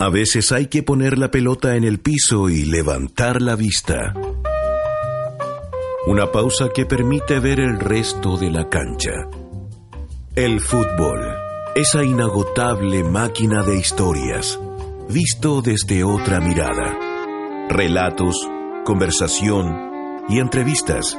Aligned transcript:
A 0.00 0.10
veces 0.10 0.52
hay 0.52 0.68
que 0.68 0.84
poner 0.84 1.18
la 1.18 1.32
pelota 1.32 1.74
en 1.74 1.82
el 1.82 1.98
piso 1.98 2.48
y 2.48 2.64
levantar 2.64 3.42
la 3.42 3.56
vista. 3.56 4.14
Una 6.06 6.30
pausa 6.30 6.68
que 6.72 6.86
permite 6.86 7.40
ver 7.40 7.58
el 7.58 7.80
resto 7.80 8.36
de 8.36 8.48
la 8.48 8.68
cancha. 8.68 9.10
El 10.36 10.60
fútbol, 10.60 11.18
esa 11.74 12.04
inagotable 12.04 13.02
máquina 13.02 13.64
de 13.64 13.76
historias, 13.76 14.60
visto 15.08 15.62
desde 15.62 16.04
otra 16.04 16.38
mirada. 16.38 16.96
Relatos, 17.68 18.36
conversación 18.84 20.24
y 20.28 20.38
entrevistas. 20.38 21.18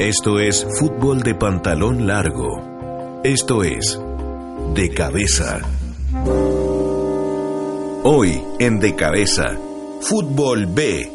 Esto 0.00 0.40
es 0.40 0.66
fútbol 0.80 1.22
de 1.22 1.36
pantalón 1.36 2.08
largo. 2.08 3.20
Esto 3.22 3.62
es 3.62 3.96
de 4.74 4.90
cabeza. 4.92 5.60
Hoy 8.08 8.40
en 8.60 8.78
De 8.78 8.94
Cabeza, 8.94 9.58
Fútbol 10.00 10.66
B. 10.66 11.10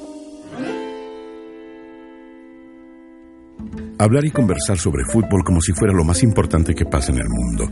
Hablar 3.98 4.26
y 4.26 4.32
conversar 4.32 4.78
sobre 4.78 5.06
fútbol 5.06 5.42
como 5.46 5.62
si 5.62 5.72
fuera 5.72 5.94
lo 5.94 6.04
más 6.04 6.22
importante 6.22 6.76
que 6.76 6.84
pasa 6.84 7.14
en 7.14 7.20
el 7.20 7.30
mundo 7.30 7.70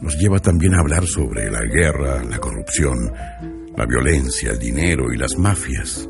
nos 0.00 0.16
lleva 0.16 0.38
también 0.38 0.74
a 0.74 0.80
hablar 0.80 1.04
sobre 1.04 1.50
la 1.50 1.60
guerra, 1.60 2.24
la 2.24 2.38
corrupción, 2.38 3.12
la 3.76 3.84
violencia, 3.84 4.52
el 4.52 4.58
dinero 4.58 5.12
y 5.12 5.18
las 5.18 5.36
mafias. 5.36 6.08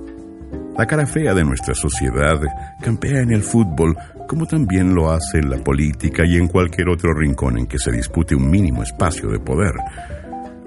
La 0.78 0.86
cara 0.86 1.06
fea 1.06 1.34
de 1.34 1.42
nuestra 1.42 1.74
sociedad 1.74 2.40
campea 2.80 3.20
en 3.20 3.32
el 3.32 3.42
fútbol 3.42 3.96
como 4.28 4.46
también 4.46 4.94
lo 4.94 5.10
hace 5.10 5.38
en 5.38 5.50
la 5.50 5.58
política 5.58 6.22
y 6.24 6.36
en 6.36 6.46
cualquier 6.46 6.88
otro 6.88 7.14
rincón 7.14 7.58
en 7.58 7.66
que 7.66 7.80
se 7.80 7.90
dispute 7.90 8.36
un 8.36 8.48
mínimo 8.48 8.84
espacio 8.84 9.28
de 9.28 9.40
poder. 9.40 9.74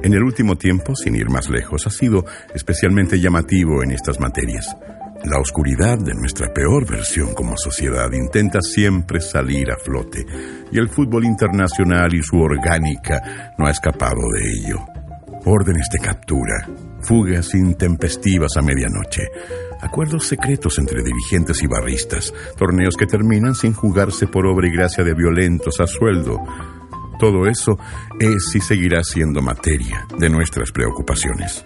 En 0.03 0.13
el 0.13 0.23
último 0.23 0.55
tiempo, 0.55 0.95
sin 0.95 1.15
ir 1.15 1.29
más 1.29 1.49
lejos, 1.49 1.87
ha 1.87 1.89
sido 1.89 2.25
especialmente 2.53 3.19
llamativo 3.19 3.83
en 3.83 3.91
estas 3.91 4.19
materias. 4.19 4.75
La 5.25 5.39
oscuridad 5.39 5.97
de 5.97 6.13
nuestra 6.13 6.53
peor 6.53 6.87
versión 6.87 7.33
como 7.33 7.57
sociedad 7.57 8.11
intenta 8.11 8.61
siempre 8.61 9.19
salir 9.19 9.71
a 9.71 9.77
flote, 9.77 10.25
y 10.71 10.77
el 10.77 10.89
fútbol 10.89 11.25
internacional 11.25 12.13
y 12.13 12.21
su 12.21 12.37
orgánica 12.37 13.53
no 13.57 13.65
ha 13.65 13.71
escapado 13.71 14.21
de 14.35 14.51
ello. 14.51 14.85
Órdenes 15.45 15.89
de 15.91 15.99
captura, 15.99 16.67
fugas 17.01 17.55
intempestivas 17.55 18.55
a 18.57 18.61
medianoche, 18.61 19.23
acuerdos 19.81 20.27
secretos 20.27 20.77
entre 20.77 21.01
dirigentes 21.03 21.63
y 21.63 21.67
barristas, 21.67 22.33
torneos 22.55 22.95
que 22.95 23.07
terminan 23.07 23.55
sin 23.55 23.73
jugarse 23.73 24.27
por 24.27 24.45
obra 24.45 24.67
y 24.67 24.71
gracia 24.71 25.03
de 25.03 25.13
violentos 25.13 25.79
a 25.79 25.87
sueldo. 25.87 26.39
Todo 27.19 27.47
eso 27.47 27.77
es 28.19 28.55
y 28.55 28.61
seguirá 28.61 29.03
siendo 29.03 29.41
materia 29.41 30.05
de 30.17 30.29
nuestras 30.29 30.71
preocupaciones. 30.71 31.65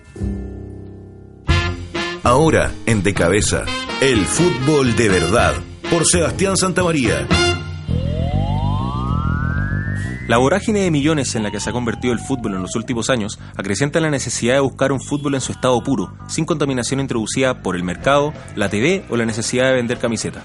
Ahora, 2.24 2.72
en 2.86 3.04
De 3.04 3.14
Cabeza, 3.14 3.66
el 4.00 4.26
fútbol 4.26 4.96
de 4.96 5.10
verdad, 5.10 5.56
por 5.90 6.06
Sebastián 6.06 6.56
Santamaría. 6.56 7.28
La 10.28 10.38
vorágine 10.38 10.82
de 10.82 10.92
millones 10.92 11.36
en 11.36 11.44
la 11.44 11.52
que 11.52 11.60
se 11.60 11.70
ha 11.70 11.74
convertido 11.74 12.14
el 12.14 12.20
fútbol 12.20 12.54
en 12.54 12.62
los 12.62 12.76
últimos 12.78 13.10
años 13.10 13.38
acrecienta 13.58 14.00
la 14.00 14.10
necesidad 14.10 14.54
de 14.54 14.60
buscar 14.62 14.94
un 14.94 15.02
fútbol 15.02 15.36
en 15.36 15.42
su 15.42 15.52
estado 15.52 15.84
puro, 15.84 16.14
sin 16.30 16.46
contaminación 16.46 17.02
introducida 17.02 17.62
por 17.62 17.76
el 17.76 17.84
mercado, 17.84 18.34
la 18.56 18.70
TV 18.70 19.04
o 19.10 19.18
la 19.18 19.26
necesidad 19.26 19.66
de 19.66 19.74
vender 19.74 19.98
camisetas. 19.98 20.44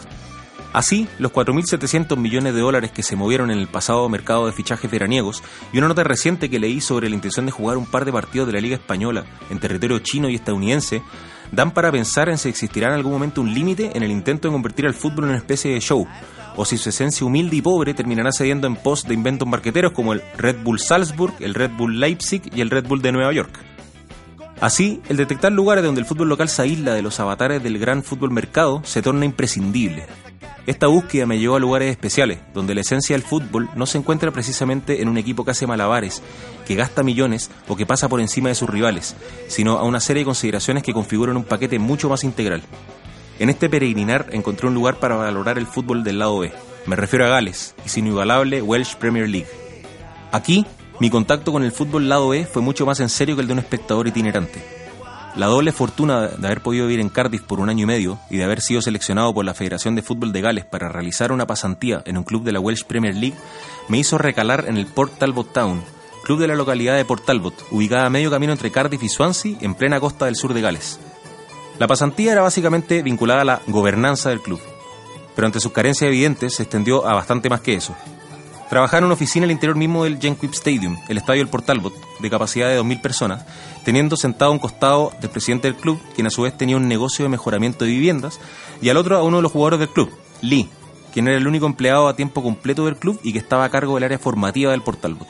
Así, 0.77 1.09
los 1.19 1.33
4.700 1.33 2.19
millones 2.19 2.53
de 2.53 2.61
dólares 2.61 2.91
que 2.91 3.03
se 3.03 3.17
movieron 3.17 3.51
en 3.51 3.59
el 3.59 3.67
pasado 3.67 4.07
mercado 4.11 4.45
de 4.45 4.53
fichajes 4.53 4.91
veraniegos 4.91 5.43
y 5.73 5.79
una 5.79 5.89
nota 5.89 6.05
reciente 6.05 6.51
que 6.51 6.59
leí 6.59 6.83
sobre 6.83 7.09
la 7.09 7.15
intención 7.15 7.47
de 7.47 7.53
jugar 7.53 7.79
un 7.79 7.87
par 7.87 8.05
de 8.05 8.13
partidos 8.13 8.47
de 8.47 8.53
la 8.53 8.61
Liga 8.61 8.77
Española 8.77 9.25
en 9.49 9.59
territorio 9.59 10.01
chino 10.01 10.29
y 10.29 10.35
estadounidense 10.35 11.01
dan 11.51 11.71
para 11.71 11.91
pensar 11.91 12.29
en 12.29 12.37
si 12.37 12.51
existirá 12.51 12.89
en 12.89 12.93
algún 12.93 13.13
momento 13.13 13.41
un 13.41 13.55
límite 13.55 13.93
en 13.95 14.03
el 14.03 14.11
intento 14.11 14.49
de 14.49 14.53
convertir 14.53 14.85
al 14.85 14.93
fútbol 14.93 15.25
en 15.25 15.31
una 15.31 15.39
especie 15.39 15.73
de 15.73 15.81
show, 15.81 16.07
o 16.57 16.67
si 16.67 16.77
su 16.77 16.91
esencia 16.91 17.27
humilde 17.27 17.57
y 17.57 17.63
pobre 17.63 17.95
terminará 17.95 18.31
cediendo 18.31 18.67
en 18.67 18.77
pos 18.77 19.05
de 19.05 19.15
inventos 19.15 19.49
marqueteros 19.49 19.93
como 19.93 20.13
el 20.13 20.21
Red 20.37 20.57
Bull 20.63 20.79
Salzburg, 20.79 21.37
el 21.41 21.55
Red 21.55 21.71
Bull 21.71 21.99
Leipzig 21.99 22.43
y 22.55 22.61
el 22.61 22.69
Red 22.69 22.87
Bull 22.87 23.01
de 23.01 23.13
Nueva 23.13 23.33
York. 23.33 23.61
Así, 24.61 25.01
el 25.09 25.17
detectar 25.17 25.53
lugares 25.53 25.85
donde 25.85 26.03
el 26.03 26.07
fútbol 26.07 26.29
local 26.29 26.51
se 26.51 26.61
aísla 26.61 26.93
de 26.93 27.01
los 27.01 27.19
avatares 27.19 27.63
del 27.63 27.79
gran 27.79 28.03
fútbol 28.03 28.31
mercado 28.31 28.83
se 28.85 29.01
torna 29.01 29.25
imprescindible. 29.25 30.05
Esta 30.67 30.89
búsqueda 30.89 31.27
me 31.27 31.39
llevó 31.39 31.55
a 31.55 31.61
lugares 31.61 31.93
especiales, 31.93 32.41
donde 32.53 32.75
la 32.75 32.81
esencia 32.81 33.15
del 33.15 33.23
fútbol 33.23 33.71
no 33.77 33.87
se 33.87 33.99
encuentra 33.99 34.33
precisamente 34.33 35.01
en 35.01 35.09
un 35.09 35.17
equipo 35.17 35.45
que 35.45 35.53
hace 35.53 35.65
malabares, 35.65 36.23
que 36.67 36.75
gasta 36.75 37.05
millones 37.05 37.53
o 37.69 37.77
que 37.77 37.87
pasa 37.87 38.09
por 38.09 38.21
encima 38.21 38.49
de 38.49 38.57
sus 38.57 38.69
rivales, 38.69 39.15
sino 39.47 39.79
a 39.79 39.85
una 39.85 40.01
serie 40.01 40.23
de 40.23 40.27
consideraciones 40.27 40.83
que 40.83 40.93
configuran 40.93 41.37
un 41.37 41.45
paquete 41.45 41.79
mucho 41.79 42.09
más 42.09 42.25
integral. 42.25 42.63
En 43.39 43.49
este 43.49 43.69
peregrinar 43.69 44.27
encontré 44.33 44.67
un 44.67 44.75
lugar 44.75 44.99
para 44.99 45.15
valorar 45.15 45.57
el 45.57 45.69
fútbol 45.69 46.03
del 46.03 46.19
lado 46.19 46.41
B. 46.41 46.53
Me 46.87 46.97
refiero 46.97 47.27
a 47.27 47.29
Gales 47.29 47.77
y 47.85 47.89
su 47.89 48.01
inigualable 48.01 48.61
Welsh 48.61 48.97
Premier 48.97 49.29
League. 49.29 49.49
Aquí, 50.33 50.67
mi 50.99 51.11
contacto 51.11 51.53
con 51.53 51.63
el 51.63 51.71
fútbol 51.71 52.09
lado 52.09 52.31
B 52.31 52.45
fue 52.45 52.61
mucho 52.61 52.85
más 52.87 52.99
en 52.99 53.09
serio 53.09 53.37
que 53.37 53.43
el 53.43 53.47
de 53.47 53.53
un 53.53 53.61
espectador 53.61 54.09
itinerante. 54.09 54.76
La 55.37 55.49
doble 55.49 55.71
fortuna 55.71 56.29
de 56.29 56.47
haber 56.47 56.63
podido 56.63 56.87
vivir 56.87 57.01
en 57.01 57.11
Cardiff 57.11 57.43
por 57.43 57.61
un 57.61 57.69
año 57.69 57.83
y 57.83 57.87
medio 57.87 58.19
y 58.31 58.39
de 58.39 58.45
haber 58.45 58.63
sido 58.63 58.81
seleccionado 58.81 59.35
por 59.35 59.45
la 59.45 59.53
Federación 59.53 59.95
de 59.95 60.01
Fútbol 60.01 60.33
de 60.33 60.41
Gales 60.41 60.65
para 60.65 60.89
realizar 60.89 61.31
una 61.31 61.47
pasantía 61.47 62.03
en 62.07 62.17
un 62.17 62.25
club 62.25 62.43
de 62.43 62.53
la 62.53 62.61
Welsh 62.61 62.85
Premier 62.87 63.15
League 63.15 63.37
me 63.89 63.99
hizo 63.99 64.17
recalar 64.17 64.65
en 64.67 64.79
el 64.79 64.87
Port 64.87 65.19
Talbot 65.19 65.53
Town, 65.53 65.83
club 66.25 66.41
de 66.41 66.47
la 66.47 66.55
localidad 66.55 66.97
de 66.97 67.05
Port 67.05 67.27
Talbot, 67.27 67.67
ubicada 67.71 68.07
a 68.07 68.11
medio 68.11 68.31
camino 68.31 68.53
entre 68.53 68.71
Cardiff 68.71 69.03
y 69.03 69.11
Swansea, 69.11 69.59
en 69.61 69.75
plena 69.75 70.01
costa 70.01 70.25
del 70.25 70.37
sur 70.37 70.55
de 70.55 70.63
Gales. 70.63 70.99
La 71.79 71.87
pasantía 71.87 72.33
era 72.33 72.41
básicamente 72.41 73.03
vinculada 73.03 73.43
a 73.43 73.45
la 73.45 73.61
gobernanza 73.67 74.31
del 74.31 74.41
club, 74.41 74.61
pero 75.35 75.47
ante 75.47 75.61
sus 75.61 75.73
carencias 75.73 76.09
evidentes 76.09 76.55
se 76.55 76.63
extendió 76.63 77.07
a 77.07 77.13
bastante 77.13 77.51
más 77.51 77.61
que 77.61 77.75
eso. 77.75 77.95
Trabajaba 78.69 78.99
en 78.99 79.05
una 79.05 79.15
oficina 79.15 79.45
al 79.45 79.53
interior 79.53 79.77
mismo 79.77 80.05
del 80.05 80.19
Genquip 80.19 80.53
Stadium, 80.53 80.99
el 81.09 81.19
estadio 81.19 81.41
del 81.41 81.49
Port 81.49 81.67
Talbot, 81.67 81.95
de 82.19 82.31
capacidad 82.31 82.69
de 82.69 82.81
2.000 82.81 83.01
personas, 83.01 83.47
teniendo 83.85 84.17
sentado 84.17 84.51
a 84.51 84.55
un 84.55 84.59
costado 84.59 85.13
del 85.21 85.31
presidente 85.31 85.69
del 85.69 85.77
club, 85.77 86.01
quien 86.15 86.27
a 86.27 86.31
su 86.31 86.43
vez 86.43 86.57
tenía 86.57 86.77
un 86.77 86.89
negocio 86.89 87.25
de 87.25 87.29
mejoramiento 87.29 87.85
de 87.85 87.93
viviendas, 87.93 88.41
y 88.83 88.89
al 88.89 88.97
otro 88.97 89.17
a 89.17 89.23
uno 89.23 89.37
de 89.37 89.43
los 89.45 89.53
jugadores 89.53 89.79
del 89.79 89.91
club, 89.91 90.11
Lee, 90.41 90.69
quien 91.13 91.29
era 91.29 91.37
el 91.37 91.47
único 91.47 91.67
empleado 91.67 92.09
a 92.09 92.17
tiempo 92.17 92.43
completo 92.43 92.87
del 92.87 92.97
club 92.97 93.21
y 93.23 93.33
que 93.33 93.39
estaba 93.39 93.65
a 93.65 93.71
cargo 93.71 93.95
del 93.95 94.05
área 94.05 94.19
formativa 94.19 94.73
del 94.73 94.83
Port 94.83 95.01
Talbot. 95.01 95.29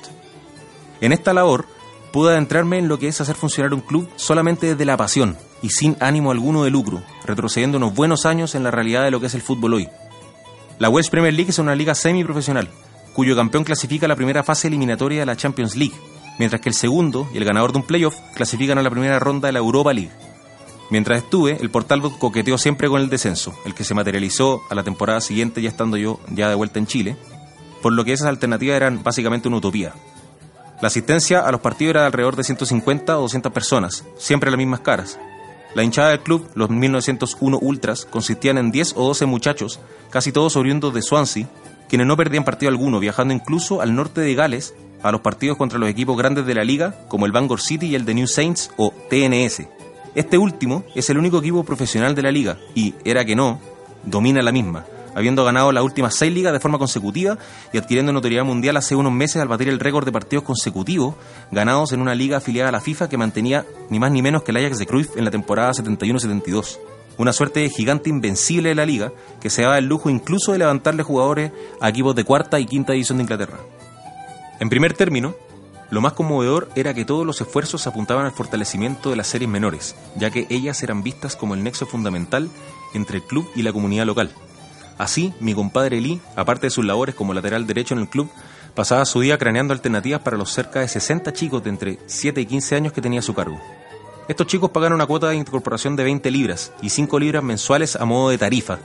En 1.02 1.12
esta 1.12 1.34
labor, 1.34 1.66
pude 2.12 2.32
adentrarme 2.32 2.78
en 2.78 2.88
lo 2.88 2.98
que 2.98 3.08
es 3.08 3.20
hacer 3.20 3.36
funcionar 3.36 3.75
un 3.75 3.82
club 3.82 4.08
solamente 4.16 4.66
desde 4.66 4.86
la 4.86 4.96
pasión 4.96 5.36
y 5.60 5.69
sin 5.69 5.96
ánimo 6.00 6.30
alguno 6.30 6.64
de 6.64 6.70
lucro, 6.70 7.02
retrocediendo 7.26 7.76
unos 7.76 7.94
buenos 7.94 8.25
años 8.25 8.54
en 8.54 8.64
la 8.64 8.70
realidad 8.70 9.04
de 9.04 9.10
lo 9.10 9.20
que 9.20 9.26
es 9.26 9.34
el 9.34 9.42
fútbol 9.42 9.75
hoy. 9.75 9.88
La 10.78 10.88
West 10.88 11.10
Premier 11.10 11.34
League 11.34 11.50
es 11.50 11.58
una 11.58 11.75
liga 11.75 11.94
semiprofesional, 11.94 12.70
cuyo 13.16 13.34
campeón 13.34 13.65
clasifica 13.65 14.04
a 14.04 14.10
la 14.10 14.15
primera 14.15 14.44
fase 14.44 14.69
eliminatoria 14.69 15.21
de 15.21 15.27
la 15.27 15.37
Champions 15.37 15.75
League, 15.75 15.94
mientras 16.38 16.60
que 16.60 16.69
el 16.69 16.75
segundo 16.75 17.27
y 17.32 17.38
el 17.38 17.47
ganador 17.47 17.72
de 17.72 17.78
un 17.78 17.87
playoff 17.87 18.15
clasifican 18.34 18.77
a 18.77 18.82
la 18.82 18.91
primera 18.91 19.19
ronda 19.19 19.49
de 19.49 19.53
la 19.53 19.59
Europa 19.59 19.94
League. 19.94 20.10
Mientras 20.91 21.22
estuve, 21.22 21.56
el 21.59 21.71
Portalbot 21.71 22.19
coqueteó 22.19 22.59
siempre 22.59 22.91
con 22.91 23.00
el 23.00 23.09
descenso, 23.09 23.55
el 23.65 23.75
que 23.75 23.84
se 23.84 23.94
materializó 23.94 24.60
a 24.69 24.75
la 24.75 24.84
temporada 24.84 25.22
siguiente 25.22 25.62
ya 25.62 25.71
estando 25.71 25.97
yo 25.97 26.21
ya 26.31 26.50
de 26.50 26.56
vuelta 26.56 26.78
en 26.78 26.87
Chile, 26.87 27.16
por 27.81 27.94
lo 27.94 28.05
que 28.05 28.12
esas 28.12 28.28
alternativas 28.28 28.76
eran 28.76 29.03
básicamente 29.03 29.49
una 29.49 29.56
utopía. 29.56 29.94
La 30.82 30.88
asistencia 30.88 31.41
a 31.41 31.50
los 31.50 31.62
partidos 31.62 31.93
era 31.93 32.00
de 32.03 32.09
alrededor 32.09 32.37
de 32.37 32.44
150 32.44 33.16
o 33.16 33.22
200 33.22 33.50
personas, 33.50 34.05
siempre 34.19 34.50
las 34.50 34.59
mismas 34.59 34.81
caras. 34.81 35.19
La 35.75 35.82
hinchada 35.82 36.10
del 36.10 36.21
club, 36.21 36.50
los 36.55 36.69
1901 36.69 37.59
Ultras, 37.62 38.05
consistían 38.05 38.59
en 38.59 38.71
10 38.71 38.93
o 38.97 39.06
12 39.06 39.25
muchachos, 39.25 39.81
casi 40.10 40.32
todos 40.32 40.56
oriundos 40.56 40.93
de 40.93 41.00
Swansea, 41.00 41.49
quienes 41.88 42.06
no 42.06 42.16
perdían 42.16 42.44
partido 42.44 42.70
alguno, 42.70 43.00
viajando 43.00 43.34
incluso 43.34 43.80
al 43.80 43.94
norte 43.94 44.20
de 44.20 44.34
Gales 44.34 44.74
a 45.02 45.12
los 45.12 45.20
partidos 45.20 45.56
contra 45.56 45.78
los 45.78 45.88
equipos 45.88 46.16
grandes 46.16 46.47
de 46.47 46.54
la 46.54 46.64
liga, 46.64 46.97
como 47.08 47.26
el 47.26 47.32
Bangor 47.32 47.60
City 47.60 47.86
y 47.86 47.94
el 47.94 48.04
de 48.04 48.14
New 48.14 48.26
Saints 48.26 48.70
o 48.76 48.93
TNS. 49.08 49.62
Este 50.14 50.38
último 50.38 50.84
es 50.94 51.11
el 51.11 51.19
único 51.19 51.38
equipo 51.38 51.62
profesional 51.62 52.14
de 52.14 52.22
la 52.22 52.31
liga 52.31 52.58
y, 52.75 52.94
era 53.05 53.25
que 53.25 53.37
no, 53.37 53.61
domina 54.05 54.43
la 54.43 54.50
misma, 54.50 54.87
habiendo 55.14 55.44
ganado 55.44 55.72
las 55.72 55.84
últimas 55.84 56.14
seis 56.14 56.32
ligas 56.32 56.52
de 56.52 56.61
forma 56.61 56.78
consecutiva 56.78 57.38
y 57.72 57.78
adquiriendo 57.78 58.12
notoriedad 58.12 58.44
mundial 58.44 58.76
hace 58.76 58.96
unos 58.96 59.12
meses 59.12 59.43
al 59.43 59.49
batir 59.49 59.69
el 59.69 59.78
récord 59.78 60.05
de 60.05 60.12
partidos 60.12 60.44
consecutivos 60.44 61.14
ganados 61.50 61.93
en 61.93 62.00
una 62.00 62.14
liga 62.14 62.38
afiliada 62.38 62.70
a 62.70 62.72
la 62.72 62.81
FIFA 62.81 63.08
que 63.08 63.19
mantenía 63.19 63.64
ni 63.90 63.99
más 63.99 64.11
ni 64.11 64.22
menos 64.22 64.43
que 64.43 64.52
el 64.52 64.56
Ajax 64.56 64.78
de 64.78 64.87
Cruyff 64.87 65.16
en 65.16 65.25
la 65.25 65.31
temporada 65.31 65.72
71-72. 65.72 66.78
Una 67.18 67.32
suerte 67.32 67.60
de 67.60 67.70
gigante 67.70 68.10
invencible 68.10 68.70
de 68.70 68.74
la 68.74 68.86
liga 68.86 69.12
que 69.40 69.50
se 69.50 69.62
daba 69.62 69.78
el 69.78 69.86
lujo 69.86 70.10
incluso 70.10 70.52
de 70.52 70.58
levantarle 70.58 71.02
jugadores 71.02 71.52
a 71.80 71.88
equipos 71.88 72.14
de 72.14 72.24
cuarta 72.24 72.60
y 72.60 72.66
quinta 72.66 72.92
división 72.92 73.18
de 73.18 73.24
Inglaterra. 73.24 73.58
En 74.60 74.68
primer 74.68 74.94
término, 74.94 75.34
lo 75.90 76.00
más 76.00 76.14
conmovedor 76.14 76.68
era 76.74 76.94
que 76.94 77.04
todos 77.04 77.24
los 77.24 77.40
esfuerzos 77.40 77.86
apuntaban 77.86 78.26
al 78.26 78.32
fortalecimiento 78.32 79.10
de 79.10 79.16
las 79.16 79.28
series 79.28 79.48
menores, 79.48 79.94
ya 80.16 80.30
que 80.30 80.46
ellas 80.50 80.82
eran 80.82 81.02
vistas 81.02 81.36
como 81.36 81.54
el 81.54 81.62
nexo 81.62 81.86
fundamental 81.86 82.50
entre 82.92 83.18
el 83.18 83.22
club 83.22 83.48
y 83.54 83.62
la 83.62 83.72
comunidad 83.72 84.06
local. 84.06 84.30
Así, 84.98 85.32
mi 85.40 85.54
compadre 85.54 86.00
Lee, 86.00 86.20
aparte 86.34 86.66
de 86.66 86.70
sus 86.70 86.84
labores 86.84 87.14
como 87.14 87.34
lateral 87.34 87.66
derecho 87.66 87.94
en 87.94 88.00
el 88.00 88.08
club, 88.08 88.30
pasaba 88.74 89.04
su 89.04 89.20
día 89.20 89.38
craneando 89.38 89.74
alternativas 89.74 90.22
para 90.22 90.36
los 90.36 90.52
cerca 90.52 90.80
de 90.80 90.88
60 90.88 91.32
chicos 91.32 91.62
de 91.62 91.70
entre 91.70 91.98
7 92.06 92.40
y 92.40 92.46
15 92.46 92.76
años 92.76 92.92
que 92.92 93.02
tenía 93.02 93.20
a 93.20 93.22
su 93.22 93.34
cargo. 93.34 93.60
Estos 94.28 94.49
chicos 94.49 94.70
pagan 94.70 94.93
una 94.93 95.06
cuota 95.06 95.28
de 95.28 95.37
incorporación 95.37 95.94
de 95.94 96.02
20 96.02 96.32
libras 96.32 96.73
y 96.82 96.90
5 96.90 97.20
libras 97.20 97.44
mensuales 97.44 97.94
a 97.94 98.05
modo 98.05 98.31
de 98.31 98.38
tarifa, 98.38 98.81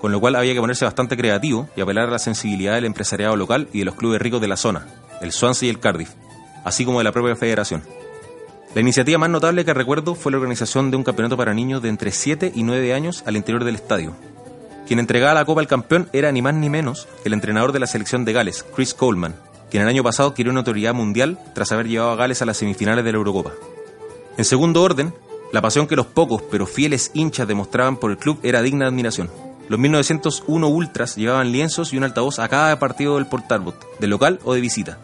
con 0.00 0.10
lo 0.10 0.20
cual 0.20 0.36
había 0.36 0.54
que 0.54 0.60
ponerse 0.60 0.86
bastante 0.86 1.18
creativo 1.18 1.68
y 1.76 1.82
apelar 1.82 2.08
a 2.08 2.12
la 2.12 2.18
sensibilidad 2.18 2.74
del 2.74 2.86
empresariado 2.86 3.36
local 3.36 3.68
y 3.74 3.80
de 3.80 3.84
los 3.84 3.94
clubes 3.94 4.22
ricos 4.22 4.40
de 4.40 4.48
la 4.48 4.56
zona, 4.56 4.86
el 5.20 5.32
Swansea 5.32 5.66
y 5.66 5.70
el 5.70 5.80
Cardiff, 5.80 6.12
así 6.64 6.86
como 6.86 6.98
de 6.98 7.04
la 7.04 7.12
propia 7.12 7.36
federación. 7.36 7.82
La 8.74 8.80
iniciativa 8.80 9.18
más 9.18 9.28
notable 9.28 9.66
que 9.66 9.74
recuerdo 9.74 10.14
fue 10.14 10.32
la 10.32 10.38
organización 10.38 10.90
de 10.90 10.96
un 10.96 11.04
campeonato 11.04 11.36
para 11.36 11.52
niños 11.52 11.82
de 11.82 11.90
entre 11.90 12.10
7 12.10 12.52
y 12.54 12.62
9 12.62 12.94
años 12.94 13.22
al 13.26 13.36
interior 13.36 13.64
del 13.64 13.74
estadio. 13.74 14.14
Quien 14.86 14.98
entregaba 14.98 15.34
la 15.34 15.44
copa 15.44 15.60
al 15.60 15.66
campeón 15.66 16.08
era 16.14 16.32
ni 16.32 16.40
más 16.40 16.54
ni 16.54 16.70
menos 16.70 17.06
el 17.26 17.34
entrenador 17.34 17.72
de 17.72 17.80
la 17.80 17.86
selección 17.86 18.24
de 18.24 18.32
Gales, 18.32 18.64
Chris 18.74 18.94
Coleman, 18.94 19.34
quien 19.70 19.82
el 19.82 19.88
año 19.90 20.02
pasado 20.02 20.30
adquirió 20.30 20.52
una 20.52 20.60
autoridad 20.60 20.94
mundial 20.94 21.38
tras 21.54 21.70
haber 21.72 21.86
llevado 21.86 22.12
a 22.12 22.16
Gales 22.16 22.40
a 22.40 22.46
las 22.46 22.56
semifinales 22.56 23.04
de 23.04 23.12
la 23.12 23.18
Eurocopa. 23.18 23.52
En 24.36 24.44
segundo 24.44 24.82
orden, 24.82 25.14
la 25.52 25.62
pasión 25.62 25.86
que 25.86 25.96
los 25.96 26.06
pocos 26.06 26.42
pero 26.50 26.66
fieles 26.66 27.10
hinchas 27.14 27.48
demostraban 27.48 27.96
por 27.96 28.10
el 28.10 28.18
club 28.18 28.38
era 28.42 28.62
digna 28.62 28.84
de 28.84 28.90
admiración. 28.90 29.30
Los 29.68 29.80
1901 29.80 30.68
Ultras 30.68 31.16
llevaban 31.16 31.50
lienzos 31.50 31.92
y 31.92 31.96
un 31.96 32.04
altavoz 32.04 32.38
a 32.38 32.48
cada 32.48 32.78
partido 32.78 33.16
del 33.16 33.26
Port 33.26 33.48
Talbot, 33.48 33.98
de 33.98 34.06
local 34.06 34.38
o 34.44 34.54
de 34.54 34.60
visita. 34.60 34.98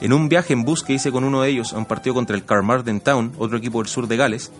En 0.00 0.12
un 0.12 0.28
viaje 0.28 0.52
en 0.52 0.64
bus 0.64 0.82
que 0.82 0.94
hice 0.94 1.12
con 1.12 1.24
uno 1.24 1.42
de 1.42 1.50
ellos 1.50 1.72
a 1.72 1.78
un 1.78 1.86
partido 1.86 2.14
contra 2.14 2.34
el 2.34 2.44
Carmarthen 2.44 3.00
Town, 3.00 3.32
otro 3.38 3.58
equipo 3.58 3.78
del 3.78 3.88
sur 3.88 4.08
de 4.08 4.16
Gales, 4.16 4.50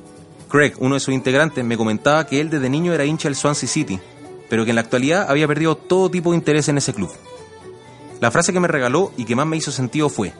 Craig, 0.48 0.74
uno 0.78 0.94
de 0.94 1.00
sus 1.00 1.14
integrantes, 1.14 1.64
me 1.64 1.76
comentaba 1.76 2.26
que 2.26 2.40
él 2.40 2.50
desde 2.50 2.68
niño 2.68 2.92
era 2.92 3.04
hincha 3.04 3.28
del 3.28 3.36
Swansea 3.36 3.68
City, 3.68 3.98
pero 4.48 4.64
que 4.64 4.70
en 4.70 4.76
la 4.76 4.82
actualidad 4.82 5.30
había 5.30 5.46
perdido 5.46 5.76
todo 5.76 6.10
tipo 6.10 6.30
de 6.30 6.36
interés 6.36 6.68
en 6.68 6.78
ese 6.78 6.92
club. 6.92 7.10
La 8.20 8.30
frase 8.30 8.52
que 8.52 8.60
me 8.60 8.68
regaló 8.68 9.12
y 9.16 9.24
que 9.24 9.36
más 9.36 9.46
me 9.46 9.56
hizo 9.56 9.70
sentido 9.70 10.08
fue, 10.08 10.32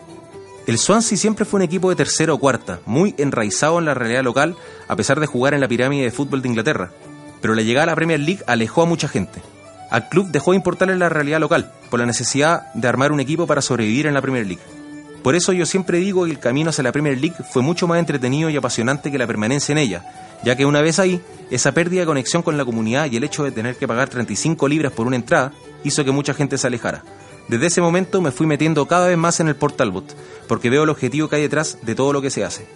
el 0.71 0.79
Swansea 0.79 1.19
siempre 1.19 1.45
fue 1.45 1.59
un 1.59 1.65
equipo 1.65 1.91
de 1.91 1.97
tercera 1.97 2.33
o 2.33 2.39
cuarta, 2.39 2.79
muy 2.87 3.13
enraizado 3.19 3.81
en 3.81 3.87
la 3.87 3.95
realidad 3.95 4.23
local, 4.23 4.55
a 4.87 4.95
pesar 4.95 5.19
de 5.19 5.27
jugar 5.27 5.53
en 5.53 5.61
la 5.61 5.67
pirámide 5.67 6.05
de 6.05 6.13
fútbol 6.13 6.43
de 6.43 6.49
Inglaterra. 6.49 6.93
Pero 7.41 7.57
la 7.57 7.63
llegada 7.63 7.83
a 7.83 7.87
la 7.87 7.97
Premier 7.97 8.21
League 8.21 8.45
alejó 8.47 8.83
a 8.83 8.87
mucha 8.87 9.09
gente. 9.09 9.43
Al 9.91 10.09
club 10.09 10.29
dejó 10.29 10.53
de 10.53 10.59
importarle 10.59 10.95
la 10.95 11.09
realidad 11.09 11.41
local, 11.41 11.73
por 11.91 11.99
la 11.99 12.07
necesidad 12.07 12.73
de 12.75 12.87
armar 12.87 13.11
un 13.11 13.19
equipo 13.19 13.49
para 13.49 13.63
sobrevivir 13.63 14.07
en 14.07 14.15
la 14.15 14.23
Premier 14.23 14.47
League. 14.47 14.63
Por 15.25 15.35
eso 15.35 15.53
yo 15.53 15.67
siempre 15.67 15.99
digo 15.99 16.25
que 16.25 16.31
el 16.31 16.39
camino 16.39 16.71
hacia 16.71 16.85
la 16.85 16.93
Premier 16.93 17.21
League 17.21 17.35
fue 17.51 17.63
mucho 17.63 17.89
más 17.89 17.99
entretenido 17.99 18.49
y 18.49 18.57
apasionante 18.57 19.11
que 19.11 19.19
la 19.19 19.27
permanencia 19.27 19.73
en 19.73 19.79
ella, 19.79 20.05
ya 20.45 20.55
que 20.55 20.67
una 20.67 20.83
vez 20.83 21.01
ahí, 21.01 21.21
esa 21.51 21.73
pérdida 21.73 22.03
de 22.03 22.07
conexión 22.07 22.45
con 22.45 22.57
la 22.57 22.65
comunidad 22.65 23.11
y 23.11 23.17
el 23.17 23.25
hecho 23.25 23.43
de 23.43 23.51
tener 23.51 23.75
que 23.75 23.89
pagar 23.89 24.09
35 24.09 24.69
libras 24.69 24.93
por 24.93 25.09
una 25.09 25.17
entrada 25.17 25.51
hizo 25.83 26.05
que 26.05 26.13
mucha 26.13 26.33
gente 26.33 26.57
se 26.59 26.69
alejara. 26.69 27.03
Desde 27.49 27.67
ese 27.67 27.81
momento 27.81 28.21
me 28.21 28.31
fui 28.31 28.47
metiendo 28.47 28.87
cada 28.87 29.09
vez 29.09 29.19
más 29.19 29.41
en 29.41 29.49
el 29.49 29.57
Port 29.57 29.77
Talbot, 29.77 30.17
porque 30.47 30.71
veo 30.71 30.85
el 30.85 30.91
objetivo 30.91 31.29
que 31.29 31.37
hay 31.37 31.43
detrás 31.43 31.79
de 31.83 31.95
todo 31.95 32.13
lo 32.13 32.23
que 32.23 32.31
se 32.31 32.45
hace. 32.45 32.67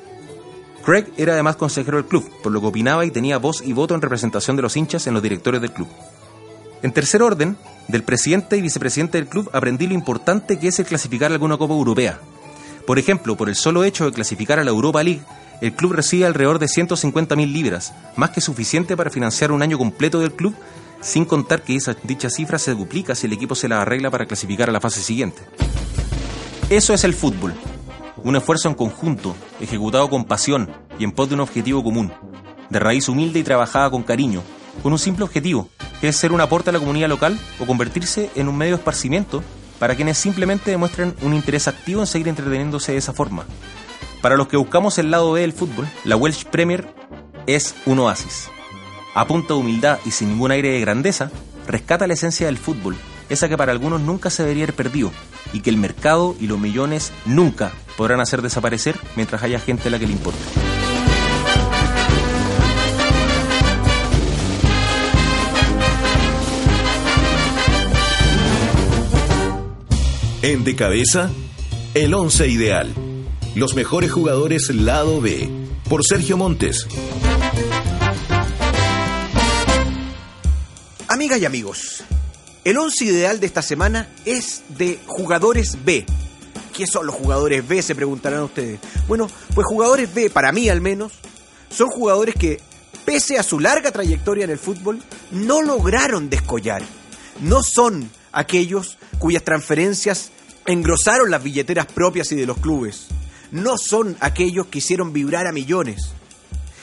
Craig 0.84 1.06
era 1.16 1.32
además 1.32 1.56
consejero 1.56 1.96
del 1.96 2.06
club, 2.06 2.30
por 2.42 2.52
lo 2.52 2.60
que 2.60 2.66
opinaba 2.66 3.06
y 3.06 3.10
tenía 3.10 3.38
voz 3.38 3.62
y 3.62 3.72
voto 3.72 3.94
en 3.94 4.02
representación 4.02 4.56
de 4.56 4.62
los 4.62 4.76
hinchas 4.76 5.06
en 5.06 5.14
los 5.14 5.22
directores 5.22 5.60
del 5.60 5.72
club. 5.72 5.88
En 6.82 6.92
tercer 6.92 7.22
orden, 7.22 7.56
del 7.88 8.02
presidente 8.02 8.56
y 8.56 8.62
vicepresidente 8.62 9.18
del 9.18 9.28
club 9.28 9.48
aprendí 9.52 9.86
lo 9.86 9.94
importante 9.94 10.58
que 10.58 10.68
es 10.68 10.78
el 10.78 10.86
clasificar 10.86 11.32
alguna 11.32 11.56
Copa 11.56 11.72
Europea. 11.72 12.20
Por 12.86 12.98
ejemplo, 12.98 13.36
por 13.36 13.48
el 13.48 13.54
solo 13.54 13.84
hecho 13.84 14.04
de 14.04 14.12
clasificar 14.12 14.58
a 14.58 14.64
la 14.64 14.70
Europa 14.70 15.02
League, 15.02 15.22
el 15.62 15.72
club 15.72 15.92
recibe 15.92 16.26
alrededor 16.26 16.58
de 16.58 16.66
150.000 16.66 17.50
libras, 17.50 17.94
más 18.16 18.30
que 18.30 18.42
suficiente 18.42 18.96
para 18.96 19.10
financiar 19.10 19.52
un 19.52 19.62
año 19.62 19.78
completo 19.78 20.20
del 20.20 20.32
club 20.32 20.54
sin 21.04 21.26
contar 21.26 21.62
que 21.62 21.76
esa, 21.76 21.94
dicha 22.02 22.30
cifra 22.30 22.58
se 22.58 22.74
duplica 22.74 23.14
si 23.14 23.26
el 23.26 23.34
equipo 23.34 23.54
se 23.54 23.68
la 23.68 23.82
arregla 23.82 24.10
para 24.10 24.26
clasificar 24.26 24.70
a 24.70 24.72
la 24.72 24.80
fase 24.80 25.02
siguiente. 25.02 25.42
Eso 26.70 26.94
es 26.94 27.04
el 27.04 27.12
fútbol, 27.12 27.54
un 28.24 28.36
esfuerzo 28.36 28.68
en 28.68 28.74
conjunto, 28.74 29.36
ejecutado 29.60 30.08
con 30.08 30.24
pasión 30.24 30.70
y 30.98 31.04
en 31.04 31.12
pos 31.12 31.28
de 31.28 31.34
un 31.34 31.42
objetivo 31.42 31.84
común, 31.84 32.10
de 32.70 32.78
raíz 32.78 33.08
humilde 33.08 33.38
y 33.38 33.44
trabajada 33.44 33.90
con 33.90 34.02
cariño, 34.02 34.42
con 34.82 34.92
un 34.92 34.98
simple 34.98 35.24
objetivo, 35.24 35.68
que 36.00 36.08
es 36.08 36.16
ser 36.16 36.32
un 36.32 36.40
aporte 36.40 36.70
a 36.70 36.72
la 36.72 36.78
comunidad 36.78 37.10
local 37.10 37.38
o 37.60 37.66
convertirse 37.66 38.30
en 38.34 38.48
un 38.48 38.56
medio 38.56 38.72
de 38.72 38.78
esparcimiento 38.78 39.42
para 39.78 39.96
quienes 39.96 40.16
simplemente 40.16 40.70
demuestren 40.70 41.14
un 41.20 41.34
interés 41.34 41.68
activo 41.68 42.00
en 42.00 42.06
seguir 42.06 42.28
entreteniéndose 42.28 42.92
de 42.92 42.98
esa 42.98 43.12
forma. 43.12 43.44
Para 44.22 44.38
los 44.38 44.48
que 44.48 44.56
buscamos 44.56 44.96
el 44.96 45.10
lado 45.10 45.32
B 45.32 45.42
del 45.42 45.52
fútbol, 45.52 45.86
la 46.04 46.16
Welsh 46.16 46.46
Premier 46.46 46.88
es 47.46 47.74
un 47.84 47.98
oasis 47.98 48.48
a 49.14 49.26
punta 49.26 49.54
de 49.54 49.60
humildad 49.60 49.98
y 50.04 50.10
sin 50.10 50.30
ningún 50.30 50.50
aire 50.50 50.70
de 50.70 50.80
grandeza, 50.80 51.30
rescata 51.66 52.06
la 52.06 52.14
esencia 52.14 52.46
del 52.46 52.58
fútbol, 52.58 52.96
esa 53.28 53.48
que 53.48 53.56
para 53.56 53.72
algunos 53.72 54.00
nunca 54.00 54.28
se 54.28 54.42
debería 54.42 54.64
haber 54.64 54.74
perdido 54.74 55.12
y 55.52 55.60
que 55.60 55.70
el 55.70 55.76
mercado 55.76 56.34
y 56.40 56.46
los 56.46 56.58
millones 56.58 57.12
nunca 57.24 57.72
podrán 57.96 58.20
hacer 58.20 58.42
desaparecer 58.42 58.96
mientras 59.16 59.42
haya 59.42 59.60
gente 59.60 59.88
a 59.88 59.92
la 59.92 59.98
que 59.98 60.06
le 60.06 60.12
importe. 60.12 60.40
En 70.42 70.62
De 70.62 70.76
Cabeza, 70.76 71.30
el 71.94 72.12
11 72.12 72.48
ideal. 72.48 72.92
Los 73.54 73.74
mejores 73.74 74.12
jugadores 74.12 74.68
lado 74.74 75.22
B. 75.22 75.48
Por 75.88 76.04
Sergio 76.04 76.36
Montes. 76.36 76.86
Amigas 81.14 81.38
y 81.38 81.44
amigos, 81.44 82.02
el 82.64 82.76
once 82.76 83.04
ideal 83.04 83.38
de 83.38 83.46
esta 83.46 83.62
semana 83.62 84.08
es 84.24 84.64
de 84.70 84.98
jugadores 85.06 85.78
B. 85.84 86.04
¿Qué 86.76 86.88
son 86.88 87.06
los 87.06 87.14
jugadores 87.14 87.68
B? 87.68 87.80
Se 87.82 87.94
preguntarán 87.94 88.42
ustedes. 88.42 88.80
Bueno, 89.06 89.30
pues 89.54 89.64
jugadores 89.64 90.12
B, 90.12 90.28
para 90.28 90.50
mí 90.50 90.68
al 90.68 90.80
menos, 90.80 91.12
son 91.70 91.88
jugadores 91.88 92.34
que, 92.34 92.60
pese 93.04 93.38
a 93.38 93.44
su 93.44 93.60
larga 93.60 93.92
trayectoria 93.92 94.42
en 94.42 94.50
el 94.50 94.58
fútbol, 94.58 95.00
no 95.30 95.62
lograron 95.62 96.28
descollar. 96.28 96.82
No 97.40 97.62
son 97.62 98.10
aquellos 98.32 98.98
cuyas 99.20 99.44
transferencias 99.44 100.32
engrosaron 100.66 101.30
las 101.30 101.44
billeteras 101.44 101.86
propias 101.86 102.32
y 102.32 102.34
de 102.34 102.46
los 102.46 102.58
clubes. 102.58 103.06
No 103.52 103.78
son 103.78 104.16
aquellos 104.18 104.66
que 104.66 104.78
hicieron 104.78 105.12
vibrar 105.12 105.46
a 105.46 105.52
millones. 105.52 106.10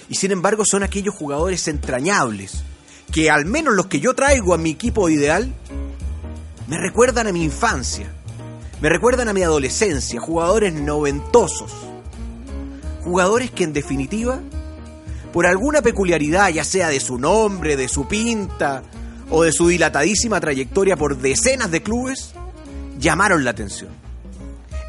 Y 0.08 0.16
sin 0.16 0.32
embargo 0.32 0.64
son 0.66 0.84
aquellos 0.84 1.16
jugadores 1.16 1.68
entrañables, 1.68 2.64
que 3.12 3.30
al 3.30 3.46
menos 3.46 3.74
los 3.74 3.88
que 3.88 4.00
yo 4.00 4.14
traigo 4.14 4.54
a 4.54 4.58
mi 4.58 4.72
equipo 4.72 5.10
ideal, 5.10 5.54
me 6.68 6.78
recuerdan 6.78 7.28
a 7.28 7.34
mi 7.34 7.44
infancia, 7.44 8.08
me 8.80 8.90
recuerdan 8.90 9.28
a 9.28 9.34
mi 9.34 9.44
adolescencia, 9.44 10.20
jugadores 10.22 10.74
noventosos, 10.74 11.74
jugadores 13.04 13.52
que 13.52 13.66
en 13.66 13.74
definitiva, 13.74 14.40
por 15.34 15.46
alguna 15.46 15.82
peculiaridad, 15.82 16.50
ya 16.50 16.64
sea 16.64 16.88
de 16.88 17.00
su 17.00 17.18
nombre, 17.18 17.76
de 17.76 17.90
su 17.90 18.08
pinta 18.08 18.84
o 19.30 19.44
de 19.44 19.52
su 19.52 19.68
dilatadísima 19.68 20.40
trayectoria 20.40 20.96
por 20.96 21.18
decenas 21.18 21.72
de 21.72 21.84
clubes, 21.84 22.34
llamaron 22.98 23.44
la 23.44 23.52
atención. 23.52 23.90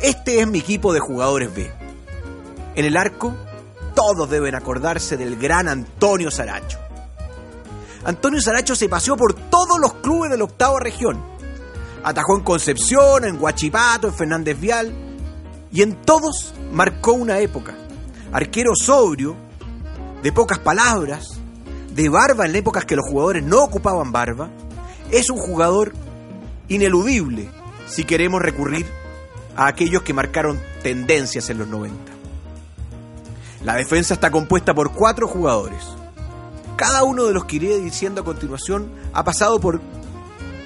Este 0.01 0.41
es 0.41 0.47
mi 0.47 0.61
equipo 0.61 0.93
de 0.93 1.01
jugadores 1.01 1.55
B. 1.55 1.71
En 2.75 2.85
el 2.85 2.97
arco, 2.97 3.35
todos 3.95 4.31
deben 4.31 4.55
acordarse 4.55 5.17
del 5.17 5.37
gran 5.37 5.69
Antonio 5.69 6.31
Saracho. 6.31 6.82
Antonio 8.05 8.41
Saracho 8.41 8.75
se 8.75 8.89
paseó 8.89 9.17
por 9.17 9.35
todos 9.35 9.79
los 9.79 9.95
clubes 9.95 10.31
de 10.31 10.39
la 10.39 10.45
octava 10.45 10.81
región. 10.81 11.23
Atajó 12.03 12.37
en 12.37 12.43
Concepción, 12.43 13.25
en 13.25 13.41
Huachipato, 13.41 14.09
en 14.09 14.15
Fernández 14.15 14.59
Vial. 14.59 14.93
Y 15.71 15.83
en 15.83 15.95
todos 16.03 16.53
marcó 16.73 17.13
una 17.13 17.39
época. 17.39 17.75
Arquero 18.33 18.73
sobrio, 18.75 19.37
de 20.23 20.33
pocas 20.33 20.59
palabras, 20.59 21.39
de 21.95 22.09
barba 22.09 22.47
en 22.47 22.57
épocas 22.57 22.85
que 22.85 22.97
los 22.97 23.07
jugadores 23.09 23.45
no 23.45 23.63
ocupaban 23.63 24.11
barba. 24.11 24.51
Es 25.11 25.31
un 25.31 25.39
jugador 25.39 25.93
ineludible 26.69 27.49
si 27.87 28.05
queremos 28.05 28.43
recurrir 28.43 28.87
a 29.57 29.69
aquellos 29.69 30.03
que 30.03 30.15
marcaron 30.15 30.61
tendencias 30.83 31.51
en 31.51 31.59
los 31.59 31.69
90. 31.69 32.13
La 33.65 33.77
defensa 33.77 34.15
está 34.15 34.31
compuesta 34.31 34.75
por 34.75 34.93
cuatro 34.93 35.29
jugadores 35.29 36.02
cada 36.77 37.05
uno 37.05 37.25
de 37.25 37.33
los 37.33 37.45
que 37.45 37.57
iré 37.57 37.79
diciendo 37.79 38.21
a 38.21 38.25
continuación 38.25 38.91
ha 39.13 39.25
pasado 39.25 39.61
por 39.61 39.81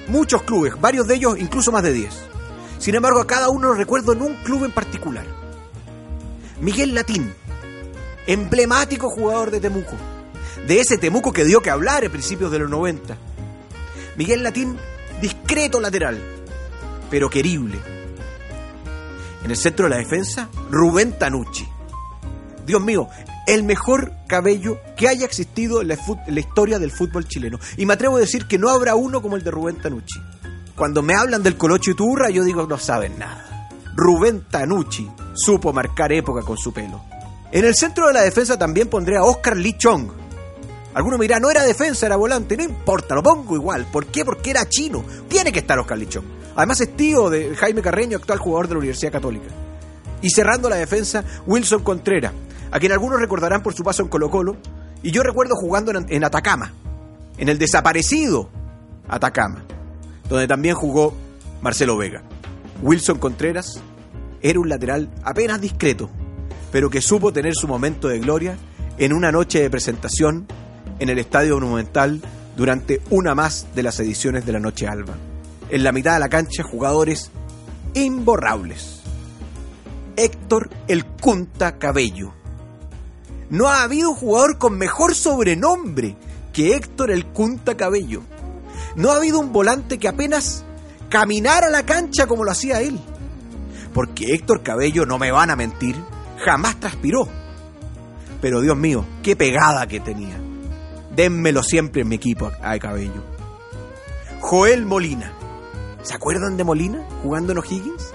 muchos 0.08 0.42
clubes, 0.42 0.80
varios 0.80 1.06
de 1.06 1.14
ellos 1.16 1.36
incluso 1.38 1.72
más 1.72 1.82
de 1.82 1.92
10. 1.92 2.14
Sin 2.78 2.94
embargo, 2.94 3.20
a 3.20 3.26
cada 3.26 3.48
uno 3.48 3.72
recuerdo 3.72 4.12
en 4.12 4.22
un 4.22 4.34
club 4.36 4.64
en 4.64 4.72
particular. 4.72 5.24
Miguel 6.60 6.94
Latín, 6.94 7.32
emblemático 8.26 9.10
jugador 9.10 9.50
de 9.50 9.60
Temuco, 9.60 9.96
de 10.66 10.80
ese 10.80 10.98
Temuco 10.98 11.32
que 11.32 11.44
dio 11.44 11.60
que 11.60 11.70
hablar 11.70 12.04
a 12.04 12.10
principios 12.10 12.50
de 12.50 12.58
los 12.58 12.70
90. 12.70 13.16
Miguel 14.16 14.42
Latín, 14.42 14.76
discreto 15.20 15.80
lateral, 15.80 16.20
pero 17.10 17.28
querible. 17.28 17.78
En 19.44 19.50
el 19.50 19.56
centro 19.56 19.84
de 19.84 19.90
la 19.90 19.98
defensa, 19.98 20.48
Rubén 20.70 21.18
Tanucci. 21.18 21.68
Dios 22.64 22.82
mío, 22.82 23.08
el 23.46 23.62
mejor 23.62 24.12
cabello 24.26 24.80
que 24.96 25.08
haya 25.08 25.24
existido 25.24 25.80
en 25.80 25.88
la, 25.88 25.96
historia 26.40 26.78
del 26.78 26.90
fútbol 26.90 27.26
chileno. 27.26 27.58
Y 27.76 27.86
me 27.86 27.94
atrevo 27.94 28.16
a 28.16 28.20
decir 28.20 28.46
que 28.46 28.58
no 28.58 28.70
habrá 28.70 28.96
uno 28.96 29.22
como 29.22 29.36
el 29.36 29.44
de 29.44 29.50
Rubén 29.50 29.76
Tanucci. 29.76 30.20
Cuando 30.74 31.02
me 31.02 31.14
hablan 31.14 31.42
del 31.42 31.56
Colocho 31.56 31.94
Turra, 31.94 32.28
yo 32.28 32.44
digo 32.44 32.66
no 32.66 32.78
saben 32.78 33.18
nada. 33.18 33.70
Rubén 33.94 34.44
Tanucci 34.50 35.08
supo 35.34 35.72
marcar 35.72 36.12
época 36.12 36.42
con 36.42 36.58
su 36.58 36.72
pelo. 36.72 37.02
En 37.52 37.64
el 37.64 37.74
centro 37.74 38.08
de 38.08 38.12
la 38.12 38.22
defensa 38.22 38.58
también 38.58 38.88
pondré 38.88 39.16
a 39.16 39.22
Oscar 39.22 39.56
Lee 39.56 39.78
Chong. 39.78 40.10
Alguno 40.92 41.16
me 41.16 41.24
dirá, 41.24 41.38
no 41.38 41.50
era 41.50 41.62
defensa, 41.62 42.06
era 42.06 42.16
volante. 42.16 42.56
No 42.56 42.64
importa, 42.64 43.14
lo 43.14 43.22
pongo 43.22 43.54
igual. 43.54 43.86
¿Por 43.92 44.06
qué? 44.06 44.24
Porque 44.24 44.50
era 44.50 44.68
chino. 44.68 45.04
Tiene 45.28 45.52
que 45.52 45.60
estar 45.60 45.78
Oscar 45.78 45.96
Lee 45.96 46.08
Chong. 46.08 46.24
Además 46.56 46.80
es 46.80 46.96
tío 46.96 47.30
de 47.30 47.54
Jaime 47.54 47.82
Carreño, 47.82 48.16
actual 48.16 48.38
jugador 48.38 48.68
de 48.68 48.74
la 48.74 48.78
Universidad 48.78 49.12
Católica. 49.12 49.46
Y 50.22 50.30
cerrando 50.30 50.68
la 50.68 50.76
defensa, 50.76 51.22
Wilson 51.46 51.82
Contreras, 51.82 52.32
a 52.70 52.78
quien 52.78 52.92
algunos 52.92 53.20
recordarán 53.20 53.62
por 53.62 53.74
su 53.74 53.82
paso 53.82 54.02
en 54.02 54.08
Colo 54.08 54.30
Colo. 54.30 54.56
Y 55.02 55.10
yo 55.10 55.22
recuerdo 55.22 55.54
jugando 55.54 55.92
en, 55.92 56.24
Atacama, 56.24 56.72
en 57.38 57.48
el 57.48 57.58
desaparecido 57.58 58.50
Atacama, 59.08 59.64
donde 60.28 60.48
también 60.48 60.74
jugó 60.74 61.14
Marcelo 61.60 61.96
Vega. 61.96 62.22
Wilson 62.82 63.18
Contreras 63.18 63.80
era 64.42 64.60
un 64.60 64.68
lateral 64.68 65.10
apenas 65.22 65.60
discreto, 65.60 66.10
pero 66.72 66.90
que 66.90 67.00
supo 67.00 67.32
tener 67.32 67.54
su 67.54 67.68
momento 67.68 68.08
de 68.08 68.18
gloria 68.18 68.56
en 68.98 69.12
una 69.12 69.30
noche 69.30 69.60
de 69.60 69.70
presentación 69.70 70.46
en 70.98 71.08
el 71.08 71.18
Estadio 71.18 71.54
Monumental 71.60 72.20
durante 72.56 73.00
una 73.10 73.34
más 73.34 73.66
de 73.74 73.82
las 73.82 74.00
ediciones 74.00 74.46
de 74.46 74.52
la 74.52 74.60
Noche 74.60 74.88
Alba. 74.88 75.14
En 75.68 75.84
la 75.84 75.92
mitad 75.92 76.14
de 76.14 76.20
la 76.20 76.28
cancha, 76.28 76.62
jugadores 76.62 77.30
imborrables. 77.94 79.02
Héctor 80.16 80.70
El 80.88 81.04
Cunta 81.04 81.78
Cabello. 81.78 82.35
No 83.50 83.68
ha 83.68 83.82
habido 83.82 84.14
jugador 84.14 84.58
con 84.58 84.76
mejor 84.76 85.14
sobrenombre 85.14 86.16
que 86.52 86.74
Héctor 86.74 87.10
El 87.10 87.26
Cunta 87.26 87.76
Cabello. 87.76 88.22
No 88.96 89.12
ha 89.12 89.16
habido 89.16 89.38
un 89.38 89.52
volante 89.52 89.98
que 89.98 90.08
apenas 90.08 90.64
caminara 91.08 91.68
la 91.70 91.84
cancha 91.84 92.26
como 92.26 92.44
lo 92.44 92.50
hacía 92.50 92.80
él. 92.80 92.98
Porque 93.92 94.34
Héctor 94.34 94.62
Cabello, 94.62 95.06
no 95.06 95.18
me 95.18 95.30
van 95.30 95.50
a 95.50 95.56
mentir, 95.56 95.96
jamás 96.44 96.80
transpiró. 96.80 97.28
Pero 98.40 98.60
Dios 98.60 98.76
mío, 98.76 99.04
qué 99.22 99.36
pegada 99.36 99.86
que 99.86 100.00
tenía. 100.00 100.38
Dénmelo 101.14 101.62
siempre 101.62 102.02
en 102.02 102.08
mi 102.08 102.16
equipo 102.16 102.50
a 102.62 102.78
Cabello. 102.78 103.24
Joel 104.40 104.84
Molina. 104.84 105.32
¿Se 106.02 106.14
acuerdan 106.14 106.56
de 106.56 106.64
Molina 106.64 107.04
jugando 107.22 107.52
en 107.52 107.58
O'Higgins? 107.58 108.12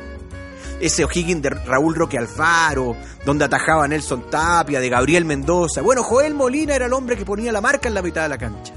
Ese 0.82 1.06
O'Higgins 1.06 1.42
de 1.42 1.50
Raúl 1.52 1.96
Roque 1.96 2.18
Alfaro, 2.18 2.96
donde 3.26 3.46
atajaba 3.46 3.88
Nelson 3.88 4.30
Tapia, 4.30 4.80
de 4.80 4.90
Gabriel 4.90 5.26
Mendoza. 5.26 5.82
Bueno, 5.82 6.04
Joel 6.04 6.34
Molina 6.34 6.76
era 6.76 6.88
el 6.88 6.94
hombre 6.94 7.16
que 7.16 7.24
ponía 7.26 7.52
la 7.52 7.62
marca 7.62 7.88
en 7.88 7.94
la 7.94 8.02
mitad 8.02 8.24
de 8.24 8.30
la 8.30 8.38
cancha. 8.38 8.74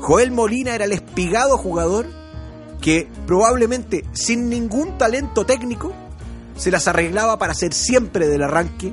Joel 0.00 0.30
Molina 0.30 0.74
era 0.74 0.84
el 0.84 0.92
espigado 0.92 1.58
jugador 1.58 2.06
que 2.80 3.08
probablemente 3.26 4.04
sin 4.12 4.48
ningún 4.48 4.98
talento 4.98 5.44
técnico 5.44 5.92
se 6.56 6.70
las 6.70 6.86
arreglaba 6.86 7.38
para 7.38 7.54
ser 7.54 7.72
siempre 7.72 8.28
del 8.28 8.42
arranque 8.42 8.92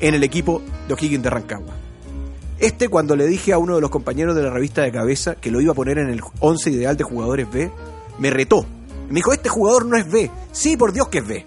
en 0.00 0.14
el 0.14 0.24
equipo 0.24 0.60
de 0.88 0.94
O'Higgins 0.94 1.22
de 1.22 1.30
Rancagua. 1.30 1.74
Este 2.58 2.88
cuando 2.88 3.16
le 3.16 3.26
dije 3.26 3.52
a 3.52 3.58
uno 3.58 3.76
de 3.76 3.80
los 3.80 3.90
compañeros 3.90 4.36
de 4.36 4.42
la 4.42 4.50
revista 4.50 4.82
de 4.82 4.92
cabeza 4.92 5.36
que 5.36 5.50
lo 5.50 5.60
iba 5.60 5.72
a 5.72 5.76
poner 5.76 5.98
en 5.98 6.10
el 6.10 6.20
11 6.40 6.70
ideal 6.70 6.96
de 6.96 7.04
jugadores 7.04 7.50
B, 7.50 7.70
me 8.18 8.30
retó. 8.30 8.66
Me 9.08 9.16
dijo, 9.16 9.32
este 9.32 9.48
jugador 9.48 9.86
no 9.86 9.96
es 9.96 10.10
B. 10.10 10.30
Sí, 10.52 10.76
por 10.76 10.92
Dios 10.92 11.08
que 11.08 11.18
es 11.18 11.26
B. 11.26 11.46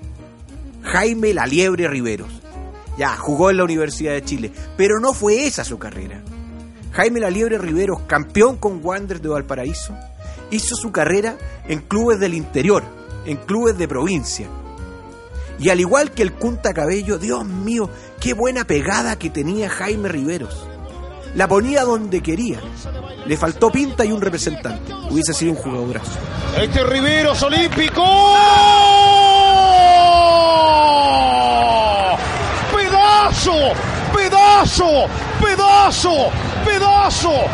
Jaime 0.86 1.34
La 1.34 1.46
Liebre 1.46 1.88
Riveros. 1.88 2.30
Ya, 2.98 3.18
jugó 3.18 3.50
en 3.50 3.58
la 3.58 3.64
Universidad 3.64 4.14
de 4.14 4.24
Chile, 4.24 4.52
pero 4.78 5.00
no 5.00 5.14
fue 5.14 5.46
esa 5.46 5.64
su 5.64 5.78
carrera. 5.78 6.22
Jaime 6.94 7.20
La 7.20 7.30
Liebre 7.30 7.58
Riveros, 7.58 8.02
campeón 8.08 8.58
con 8.58 8.80
Wanderers 8.82 9.22
de 9.22 9.30
Valparaíso, 9.30 9.94
hizo 10.52 10.76
su 10.76 10.92
carrera 10.92 11.38
en 11.68 11.82
clubes 11.82 12.20
del 12.20 12.34
interior, 12.34 12.84
en 13.26 13.38
clubes 13.38 13.78
de 13.78 13.88
provincia. 13.88 14.48
Y 15.60 15.70
al 15.70 15.80
igual 15.80 16.12
que 16.12 16.22
el 16.22 16.34
Cunta 16.34 16.74
Cabello, 16.74 17.18
Dios 17.18 17.46
mío, 17.46 17.90
qué 18.22 18.34
buena 18.34 18.66
pegada 18.66 19.18
que 19.18 19.30
tenía 19.30 19.70
Jaime 19.70 20.08
Riveros. 20.08 20.68
La 21.34 21.48
ponía 21.48 21.84
donde 21.84 22.22
quería. 22.22 22.62
Le 23.26 23.36
faltó 23.36 23.72
pinta 23.72 24.06
y 24.06 24.12
un 24.12 24.22
representante. 24.22 24.94
Hubiese 25.10 25.34
sido 25.34 25.52
un 25.52 25.58
jugadorazo. 25.58 26.18
Este 26.58 26.84
Riveros 26.84 27.42
olímpico. 27.44 28.95
Pedazo, 34.14 35.08
pedazo, 35.40 36.32
pedazo, 36.66 37.50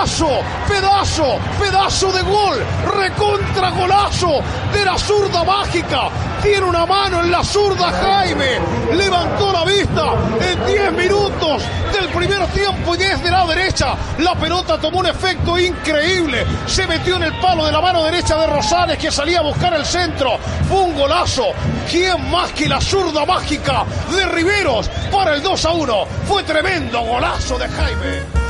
pedazo, 0.00 0.40
pedazo, 0.66 1.38
pedazo, 1.58 2.12
de 2.12 2.22
gol, 2.22 2.58
recontra 2.96 3.70
golazo 3.70 4.42
de 4.72 4.82
la 4.82 4.96
zurda 4.96 5.44
mágica. 5.44 6.08
Tiene 6.42 6.64
una 6.64 6.86
mano 6.86 7.20
en 7.20 7.30
la 7.30 7.44
zurda 7.44 7.92
Jaime, 7.92 8.60
levantó 8.96 9.52
la 9.52 9.62
vista 9.64 10.14
en 10.40 10.66
10 10.66 10.92
minutos 10.92 11.62
del 11.92 12.08
primer 12.08 12.46
tiempo 12.46 12.94
y 12.94 12.98
desde 12.98 13.30
la 13.30 13.44
derecha 13.44 13.94
la 14.20 14.34
pelota 14.36 14.80
tomó 14.80 15.00
un 15.00 15.06
efecto 15.06 15.58
increíble. 15.58 16.46
Se 16.66 16.86
metió 16.86 17.16
en 17.16 17.24
el 17.24 17.38
palo 17.38 17.66
de 17.66 17.72
la 17.72 17.82
mano 17.82 18.02
derecha 18.02 18.38
de 18.38 18.46
Rosales 18.46 18.96
que 18.96 19.10
salía 19.10 19.40
a 19.40 19.42
buscar 19.42 19.74
el 19.74 19.84
centro. 19.84 20.38
Fue 20.66 20.80
un 20.80 20.96
golazo. 20.96 21.48
¿Quién 21.90 22.30
más 22.30 22.52
que 22.52 22.70
la 22.70 22.80
zurda 22.80 23.26
mágica 23.26 23.84
de 24.10 24.24
Riveros 24.28 24.88
para 25.12 25.34
el 25.34 25.42
2 25.42 25.64
a 25.66 25.70
1? 25.72 26.06
Fue 26.26 26.42
tremendo 26.42 27.02
golazo 27.02 27.58
de 27.58 27.68
Jaime. 27.68 28.49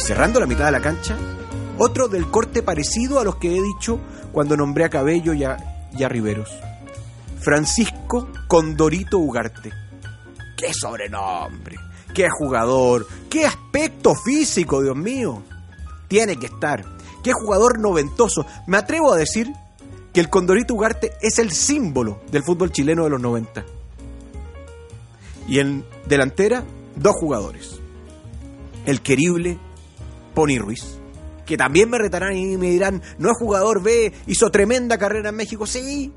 Cerrando 0.00 0.40
la 0.40 0.46
mitad 0.46 0.64
de 0.64 0.72
la 0.72 0.80
cancha, 0.80 1.16
otro 1.78 2.08
del 2.08 2.30
corte 2.30 2.62
parecido 2.62 3.20
a 3.20 3.24
los 3.24 3.36
que 3.36 3.54
he 3.54 3.62
dicho 3.62 4.00
cuando 4.32 4.56
nombré 4.56 4.84
a 4.84 4.90
Cabello 4.90 5.34
y 5.34 5.44
a, 5.44 5.56
y 5.96 6.02
a 6.02 6.08
Riveros. 6.08 6.50
Francisco 7.38 8.28
Condorito 8.48 9.18
Ugarte. 9.18 9.70
¡Qué 10.56 10.72
sobrenombre! 10.72 11.76
¡Qué 12.14 12.28
jugador! 12.30 13.06
¡Qué 13.28 13.44
aspecto 13.44 14.14
físico, 14.14 14.82
Dios 14.82 14.96
mío! 14.96 15.42
Tiene 16.08 16.36
que 16.36 16.46
estar. 16.46 16.84
¡Qué 17.22 17.32
jugador 17.32 17.78
noventoso! 17.78 18.46
Me 18.66 18.78
atrevo 18.78 19.12
a 19.12 19.16
decir 19.16 19.52
que 20.12 20.20
el 20.20 20.30
Condorito 20.30 20.74
Ugarte 20.74 21.12
es 21.20 21.38
el 21.38 21.52
símbolo 21.52 22.20
del 22.32 22.42
fútbol 22.42 22.72
chileno 22.72 23.04
de 23.04 23.10
los 23.10 23.20
90. 23.20 23.64
Y 25.46 25.58
en 25.58 25.84
delantera, 26.06 26.64
dos 26.96 27.14
jugadores. 27.14 27.78
El 28.86 29.02
querible 29.02 29.58
Pony 30.34 30.58
Ruiz, 30.58 30.98
que 31.46 31.56
también 31.56 31.90
me 31.90 31.98
retarán 31.98 32.36
y 32.36 32.56
me 32.56 32.70
dirán, 32.70 33.02
no 33.18 33.30
es 33.30 33.38
jugador 33.38 33.82
B, 33.82 34.12
hizo 34.26 34.50
tremenda 34.50 34.98
carrera 34.98 35.30
en 35.30 35.36
México, 35.36 35.66
sí, 35.66 36.12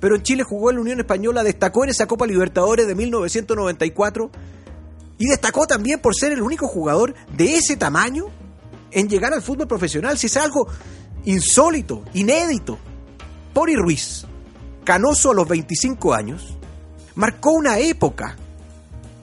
pero 0.00 0.16
en 0.16 0.22
Chile 0.22 0.42
jugó 0.42 0.70
en 0.70 0.76
la 0.76 0.82
Unión 0.82 1.00
Española, 1.00 1.44
destacó 1.44 1.84
en 1.84 1.90
esa 1.90 2.06
Copa 2.06 2.26
Libertadores 2.26 2.86
de 2.86 2.94
1994 2.94 4.30
y 5.18 5.26
destacó 5.26 5.66
también 5.66 6.00
por 6.00 6.16
ser 6.16 6.32
el 6.32 6.42
único 6.42 6.66
jugador 6.66 7.14
de 7.36 7.56
ese 7.56 7.76
tamaño 7.76 8.26
en 8.90 9.08
llegar 9.08 9.32
al 9.32 9.42
fútbol 9.42 9.68
profesional, 9.68 10.18
si 10.18 10.26
es 10.26 10.36
algo 10.36 10.66
insólito, 11.24 12.02
inédito. 12.14 12.78
Pony 13.54 13.76
Ruiz, 13.76 14.26
canoso 14.82 15.30
a 15.30 15.34
los 15.34 15.46
25 15.46 16.14
años, 16.14 16.56
marcó 17.14 17.52
una 17.52 17.78
época 17.78 18.36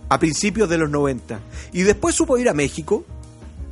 a 0.08 0.20
principios 0.20 0.70
de 0.70 0.78
los 0.78 0.90
90 0.90 1.40
y 1.74 1.82
después 1.82 2.16
supo 2.16 2.38
ir 2.38 2.48
a 2.50 2.54
México, 2.54 3.04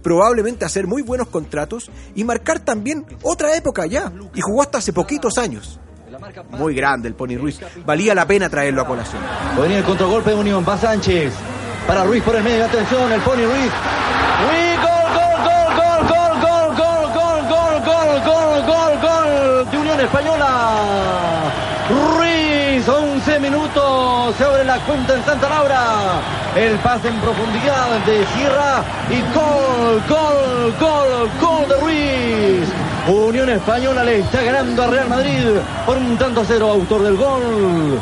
probablemente 0.01 0.65
hacer 0.65 0.87
muy 0.87 1.01
buenos 1.01 1.27
contratos 1.27 1.89
y 2.15 2.23
marcar 2.23 2.59
también 2.59 3.05
otra 3.23 3.55
época 3.55 3.83
allá 3.83 4.11
y 4.33 4.41
jugó 4.41 4.61
hasta 4.61 4.77
hace 4.79 4.93
poquitos 4.93 5.37
años. 5.37 5.79
Muy 6.51 6.73
grande 6.73 7.07
el 7.07 7.15
Pony 7.15 7.37
Ruiz, 7.37 7.59
valía 7.85 8.15
la 8.15 8.25
pena 8.25 8.49
traerlo 8.49 8.81
a 8.81 8.87
colación. 8.87 9.21
Venía 9.59 9.79
el 9.79 9.83
contragolpe 9.83 10.31
de 10.31 10.35
Unión, 10.35 10.65
va 10.67 10.77
Sánchez. 10.77 11.33
Para 11.85 12.03
Ruiz 12.03 12.23
por 12.23 12.35
el 12.35 12.43
medio, 12.43 12.65
atención, 12.65 13.11
el 13.11 13.21
Pony 13.21 13.45
Ruiz. 13.45 13.71
Ruiz, 14.43 14.77
gol, 14.81 15.07
gol, 15.13 15.39
gol, 15.47 15.61
gol, 15.77 16.01
gol, 16.07 16.75
gol, 16.75 17.11
gol, 17.13 17.41
gol, 17.45 17.81
gol, 17.85 18.25
gol, 18.25 18.59
gol, 18.65 18.93
gol 19.01 19.71
de 19.71 19.77
Unión 19.77 19.99
Española. 19.99 21.47
11 23.27 23.39
minutos, 23.41 24.35
se 24.37 24.43
abre 24.45 24.63
la 24.63 24.79
cuenta 24.85 25.13
en 25.17 25.25
Santa 25.25 25.49
Laura. 25.49 26.21
El 26.55 26.77
pase 26.77 27.09
en 27.09 27.19
profundidad 27.19 28.05
de 28.05 28.25
Sierra 28.27 28.85
y 29.09 29.19
gol, 29.35 30.01
gol, 30.07 30.73
gol, 30.79 31.29
gol 31.41 31.67
de 31.67 31.81
Ruiz. 31.81 32.69
Unión 33.09 33.49
Española 33.49 34.05
le 34.05 34.19
está 34.19 34.41
ganando 34.41 34.81
a 34.81 34.87
Real 34.87 35.09
Madrid 35.09 35.45
por 35.85 35.97
un 35.97 36.17
tanto 36.17 36.39
a 36.39 36.45
cero, 36.45 36.71
autor 36.71 37.03
del 37.03 37.17
gol. 37.17 37.99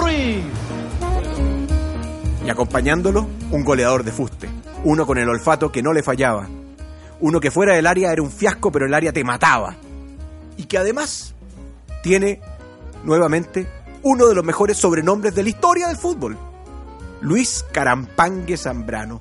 Ruiz. 0.00 0.44
Y 2.44 2.48
acompañándolo, 2.48 3.26
un 3.50 3.64
goleador 3.64 4.04
de 4.04 4.12
fuste. 4.12 4.48
Uno 4.84 5.06
con 5.06 5.18
el 5.18 5.28
olfato 5.28 5.72
que 5.72 5.82
no 5.82 5.92
le 5.92 6.04
fallaba. 6.04 6.46
Uno 7.18 7.40
que 7.40 7.50
fuera 7.50 7.74
del 7.74 7.88
área 7.88 8.12
era 8.12 8.22
un 8.22 8.30
fiasco, 8.30 8.70
pero 8.70 8.86
el 8.86 8.94
área 8.94 9.12
te 9.12 9.24
mataba. 9.24 9.74
Y 10.56 10.66
que 10.66 10.78
además 10.78 11.34
tiene, 12.04 12.40
nuevamente, 13.02 13.66
uno 14.08 14.28
de 14.28 14.36
los 14.36 14.44
mejores 14.44 14.76
sobrenombres 14.76 15.34
de 15.34 15.42
la 15.42 15.48
historia 15.48 15.88
del 15.88 15.96
fútbol. 15.96 16.38
Luis 17.22 17.64
Carampangue 17.72 18.56
Zambrano. 18.56 19.20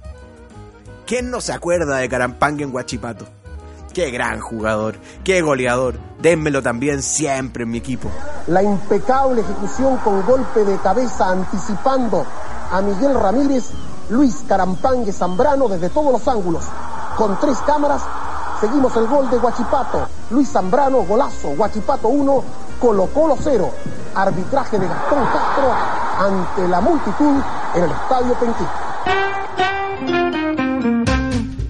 ¿Quién 1.08 1.32
no 1.32 1.42
se 1.42 1.54
acuerda 1.54 1.98
de 1.98 2.08
Carampangue 2.08 2.66
en 2.66 2.72
Guachipato? 2.72 3.26
Qué 3.96 4.12
gran 4.12 4.40
jugador, 4.42 4.98
qué 5.24 5.42
goleador. 5.42 5.96
Dénmelo 6.22 6.62
también 6.62 7.02
siempre 7.02 7.64
en 7.64 7.72
mi 7.72 7.80
equipo. 7.80 8.12
La 8.46 8.62
impecable 8.62 9.42
ejecución 9.42 9.98
con 9.98 10.24
golpe 10.24 10.64
de 10.64 10.78
cabeza 10.78 11.32
anticipando 11.32 12.24
a 12.72 12.80
Miguel 12.82 13.20
Ramírez, 13.20 13.72
Luis 14.10 14.44
Carampangue 14.48 15.12
Zambrano 15.12 15.68
desde 15.68 15.90
todos 15.90 16.12
los 16.12 16.28
ángulos. 16.28 16.64
Con 17.18 17.40
tres 17.40 17.58
cámaras 17.66 18.04
seguimos 18.62 18.96
el 18.98 19.08
gol 19.08 19.32
de 19.32 19.40
Guachipato. 19.40 20.08
Luis 20.30 20.48
Zambrano, 20.52 21.02
golazo. 21.06 21.56
Guachipato 21.56 22.08
1, 22.08 22.44
Colo 22.80 23.08
Colo 23.08 23.38
0. 23.42 23.72
Arbitraje 24.16 24.80
de 24.80 24.88
Gastón 24.88 25.26
Castro 25.26 25.74
ante 26.20 26.68
la 26.68 26.82
multitud 26.82 27.42
en 27.76 27.84
el 27.84 27.92
Estadio 27.92 28.34
Penquí. 28.36 28.64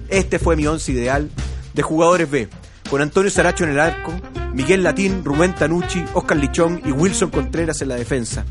Este 0.08 0.38
fue 0.38 0.56
mi 0.56 0.66
once 0.66 0.92
ideal 0.92 1.30
de 1.74 1.82
jugadores 1.82 2.30
B, 2.30 2.48
con 2.88 3.02
Antonio 3.02 3.30
Saracho 3.30 3.64
en 3.64 3.70
el 3.70 3.80
arco, 3.80 4.12
Miguel 4.52 4.82
Latín, 4.82 5.24
Rubén 5.24 5.54
Tanucci, 5.54 6.04
Oscar 6.14 6.38
Lichón 6.38 6.80
y 6.84 6.92
Wilson 6.92 7.30
Contreras 7.30 7.82
en 7.82 7.88
la 7.88 7.96
defensa. 7.96 8.44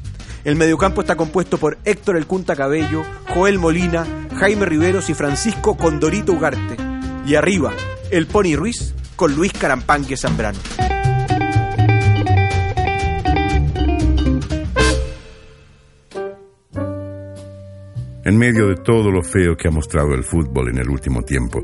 El 0.43 0.55
mediocampo 0.55 1.01
está 1.01 1.15
compuesto 1.15 1.57
por 1.57 1.79
Héctor 1.85 2.17
El 2.17 2.27
Cunta 2.27 2.55
Cabello, 2.55 3.03
Joel 3.33 3.57
Molina, 3.57 4.05
Jaime 4.38 4.65
Riveros 4.65 5.09
y 5.09 5.15
Francisco 5.15 5.75
Condorito 5.75 6.33
Ugarte. 6.33 6.77
Y 7.25 7.33
arriba, 7.33 7.71
el 8.12 8.27
Pony 8.27 8.55
Ruiz 8.55 8.93
con 9.15 9.33
Luis 9.33 9.51
Carampangue 9.53 10.17
Zambrano. 10.17 10.59
En 18.25 18.39
medio 18.39 18.67
de 18.67 18.77
todo 18.77 19.12
lo 19.12 19.22
feo 19.22 19.55
que 19.55 19.67
ha 19.67 19.72
mostrado 19.72 20.15
el 20.15 20.24
fútbol 20.24 20.70
en 20.70 20.79
el 20.79 20.89
último 20.89 21.22
tiempo, 21.22 21.63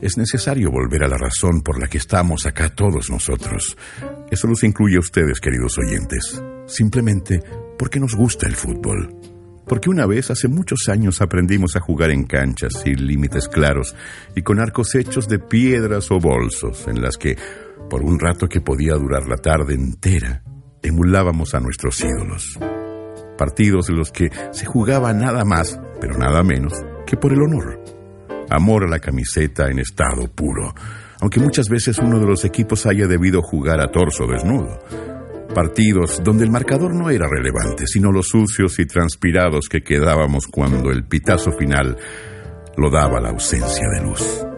es 0.00 0.18
necesario 0.18 0.68
volver 0.68 1.04
a 1.04 1.08
la 1.08 1.16
razón 1.16 1.62
por 1.62 1.80
la 1.80 1.86
que 1.86 1.98
estamos 1.98 2.46
acá 2.46 2.68
todos 2.74 3.10
nosotros. 3.10 3.76
Eso 4.28 4.48
los 4.48 4.64
incluye 4.64 4.96
a 4.96 5.00
ustedes, 5.00 5.38
queridos 5.38 5.78
oyentes. 5.78 6.42
Simplemente 6.66 7.40
porque 7.78 8.00
nos 8.00 8.16
gusta 8.16 8.48
el 8.48 8.56
fútbol. 8.56 9.14
Porque 9.68 9.88
una 9.88 10.04
vez, 10.04 10.32
hace 10.32 10.48
muchos 10.48 10.88
años, 10.88 11.20
aprendimos 11.22 11.76
a 11.76 11.80
jugar 11.80 12.10
en 12.10 12.24
canchas 12.24 12.80
sin 12.82 13.06
límites 13.06 13.46
claros 13.46 13.94
y 14.34 14.42
con 14.42 14.58
arcos 14.58 14.96
hechos 14.96 15.28
de 15.28 15.38
piedras 15.38 16.10
o 16.10 16.18
bolsos, 16.18 16.88
en 16.88 17.00
las 17.00 17.18
que, 17.18 17.36
por 17.88 18.02
un 18.02 18.18
rato 18.18 18.48
que 18.48 18.60
podía 18.60 18.94
durar 18.94 19.28
la 19.28 19.36
tarde 19.36 19.74
entera, 19.74 20.42
emulábamos 20.82 21.54
a 21.54 21.60
nuestros 21.60 22.00
ídolos. 22.00 22.58
Partidos 23.38 23.88
en 23.90 23.96
los 23.96 24.10
que 24.10 24.28
se 24.50 24.66
jugaba 24.66 25.12
nada 25.12 25.44
más, 25.44 25.78
pero 26.00 26.16
nada 26.16 26.42
menos, 26.42 26.72
que 27.06 27.16
por 27.16 27.32
el 27.32 27.42
honor 27.42 27.80
amor 28.50 28.84
a 28.84 28.88
la 28.88 28.98
camiseta 28.98 29.70
en 29.70 29.78
estado 29.78 30.28
puro, 30.28 30.74
aunque 31.20 31.40
muchas 31.40 31.68
veces 31.68 31.98
uno 31.98 32.18
de 32.18 32.26
los 32.26 32.44
equipos 32.44 32.84
haya 32.86 33.06
debido 33.06 33.40
jugar 33.42 33.80
a 33.80 33.90
torso 33.90 34.26
desnudo. 34.26 34.78
Partidos 35.54 36.20
donde 36.22 36.44
el 36.44 36.50
marcador 36.50 36.94
no 36.94 37.10
era 37.10 37.26
relevante, 37.28 37.86
sino 37.86 38.12
los 38.12 38.28
sucios 38.28 38.78
y 38.78 38.86
transpirados 38.86 39.68
que 39.68 39.82
quedábamos 39.82 40.46
cuando 40.46 40.90
el 40.90 41.04
pitazo 41.04 41.52
final 41.52 41.96
lo 42.76 42.90
daba 42.90 43.20
la 43.20 43.30
ausencia 43.30 43.86
de 43.88 44.02
luz. 44.02 44.49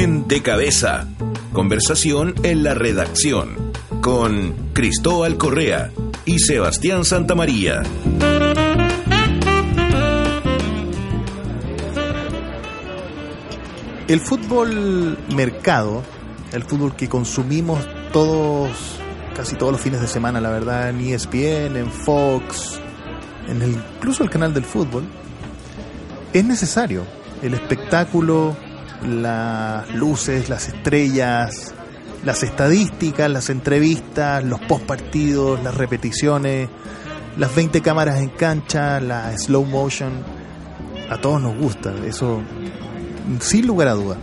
En 0.00 0.28
De 0.28 0.42
Cabeza 0.42 1.08
Conversación 1.52 2.36
en 2.44 2.62
la 2.62 2.72
redacción 2.72 3.72
con 4.00 4.54
Cristóbal 4.72 5.36
Correa 5.38 5.90
y 6.24 6.38
Sebastián 6.38 7.04
Santamaría. 7.04 7.82
El 14.06 14.20
fútbol 14.20 15.18
mercado, 15.34 16.04
el 16.52 16.62
fútbol 16.62 16.94
que 16.94 17.08
consumimos 17.08 17.84
todos, 18.12 18.70
casi 19.34 19.56
todos 19.56 19.72
los 19.72 19.80
fines 19.80 20.00
de 20.00 20.06
semana, 20.06 20.40
la 20.40 20.50
verdad, 20.50 20.90
en 20.90 21.00
ESPN, 21.00 21.76
en 21.76 21.90
Fox, 21.90 22.78
en 23.48 23.62
el, 23.62 23.70
incluso 23.70 24.22
el 24.22 24.30
canal 24.30 24.54
del 24.54 24.64
fútbol, 24.64 25.02
es 26.32 26.44
necesario. 26.44 27.02
El 27.42 27.54
espectáculo, 27.54 28.56
las 29.06 29.94
luces, 29.94 30.48
las 30.48 30.68
estrellas, 30.68 31.74
las 32.24 32.42
estadísticas, 32.42 33.30
las 33.30 33.50
entrevistas, 33.50 34.44
los 34.44 34.60
post 34.60 34.84
partidos, 34.84 35.62
las 35.62 35.74
repeticiones, 35.76 36.68
las 37.36 37.54
20 37.54 37.80
cámaras 37.80 38.20
en 38.20 38.30
cancha, 38.30 39.00
la 39.00 39.36
slow 39.36 39.64
motion, 39.64 40.12
a 41.10 41.18
todos 41.18 41.40
nos 41.40 41.56
gusta, 41.56 41.94
eso 42.06 42.42
sin 43.40 43.66
lugar 43.66 43.88
a 43.88 43.94
duda. 43.94 44.16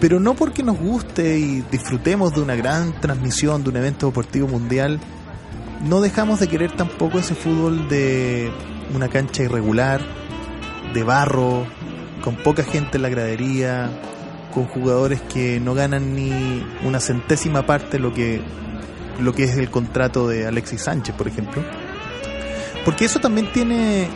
Pero 0.00 0.20
no 0.20 0.34
porque 0.34 0.62
nos 0.62 0.78
guste 0.78 1.38
y 1.38 1.64
disfrutemos 1.70 2.32
de 2.34 2.40
una 2.40 2.54
gran 2.54 2.98
transmisión 3.00 3.64
de 3.64 3.70
un 3.70 3.76
evento 3.76 4.06
deportivo 4.06 4.48
mundial, 4.48 5.00
no 5.84 6.00
dejamos 6.00 6.40
de 6.40 6.48
querer 6.48 6.74
tampoco 6.76 7.18
ese 7.18 7.34
fútbol 7.34 7.88
de 7.88 8.50
una 8.94 9.08
cancha 9.08 9.42
irregular, 9.42 10.00
de 10.94 11.02
barro, 11.02 11.66
con 12.28 12.36
poca 12.36 12.62
gente 12.62 12.98
en 12.98 13.02
la 13.04 13.08
gradería, 13.08 13.88
con 14.52 14.66
jugadores 14.66 15.18
que 15.32 15.60
no 15.60 15.72
ganan 15.72 16.14
ni 16.14 16.62
una 16.84 17.00
centésima 17.00 17.64
parte 17.64 17.98
lo 17.98 18.12
que 18.12 18.42
lo 19.18 19.32
que 19.32 19.44
es 19.44 19.56
el 19.56 19.70
contrato 19.70 20.28
de 20.28 20.46
Alexis 20.46 20.82
Sánchez, 20.82 21.14
por 21.14 21.26
ejemplo. 21.26 21.64
Porque 22.84 23.06
eso 23.06 23.18
también 23.18 23.50
tiene 23.50 24.10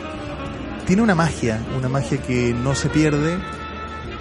tiene 0.85 1.01
una 1.01 1.15
magia, 1.15 1.59
una 1.75 1.89
magia 1.89 2.19
que 2.19 2.53
no 2.53 2.75
se 2.75 2.89
pierde, 2.89 3.39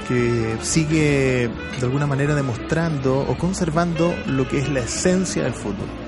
que 0.08 0.56
sigue 0.62 1.50
de 1.78 1.82
alguna 1.82 2.06
manera 2.06 2.34
demostrando 2.34 3.20
o 3.20 3.36
conservando 3.36 4.14
lo 4.26 4.48
que 4.48 4.60
es 4.60 4.70
la 4.70 4.80
esencia 4.80 5.42
del 5.42 5.52
fútbol. 5.52 6.01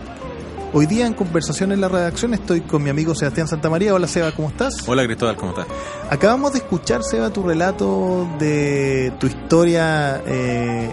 Hoy 0.76 0.87
día 0.87 1.06
en 1.06 1.14
conversación 1.14 1.70
en 1.70 1.80
la 1.80 1.88
redacción 1.88 2.34
estoy 2.34 2.62
con 2.62 2.82
mi 2.82 2.90
amigo 2.90 3.14
Sebastián 3.14 3.46
Santamaría. 3.46 3.94
Hola 3.94 4.08
Seba, 4.08 4.32
¿cómo 4.32 4.48
estás? 4.48 4.74
Hola 4.88 5.04
Cristóbal, 5.04 5.37
¿cómo 5.37 5.52
estás? 5.52 5.68
Acabamos 6.10 6.52
de 6.52 6.58
escuchar, 6.58 7.04
Seba, 7.04 7.30
tu 7.30 7.44
relato 7.44 8.28
de 8.40 9.12
tu 9.20 9.28
historia 9.28 10.20
eh, 10.26 10.90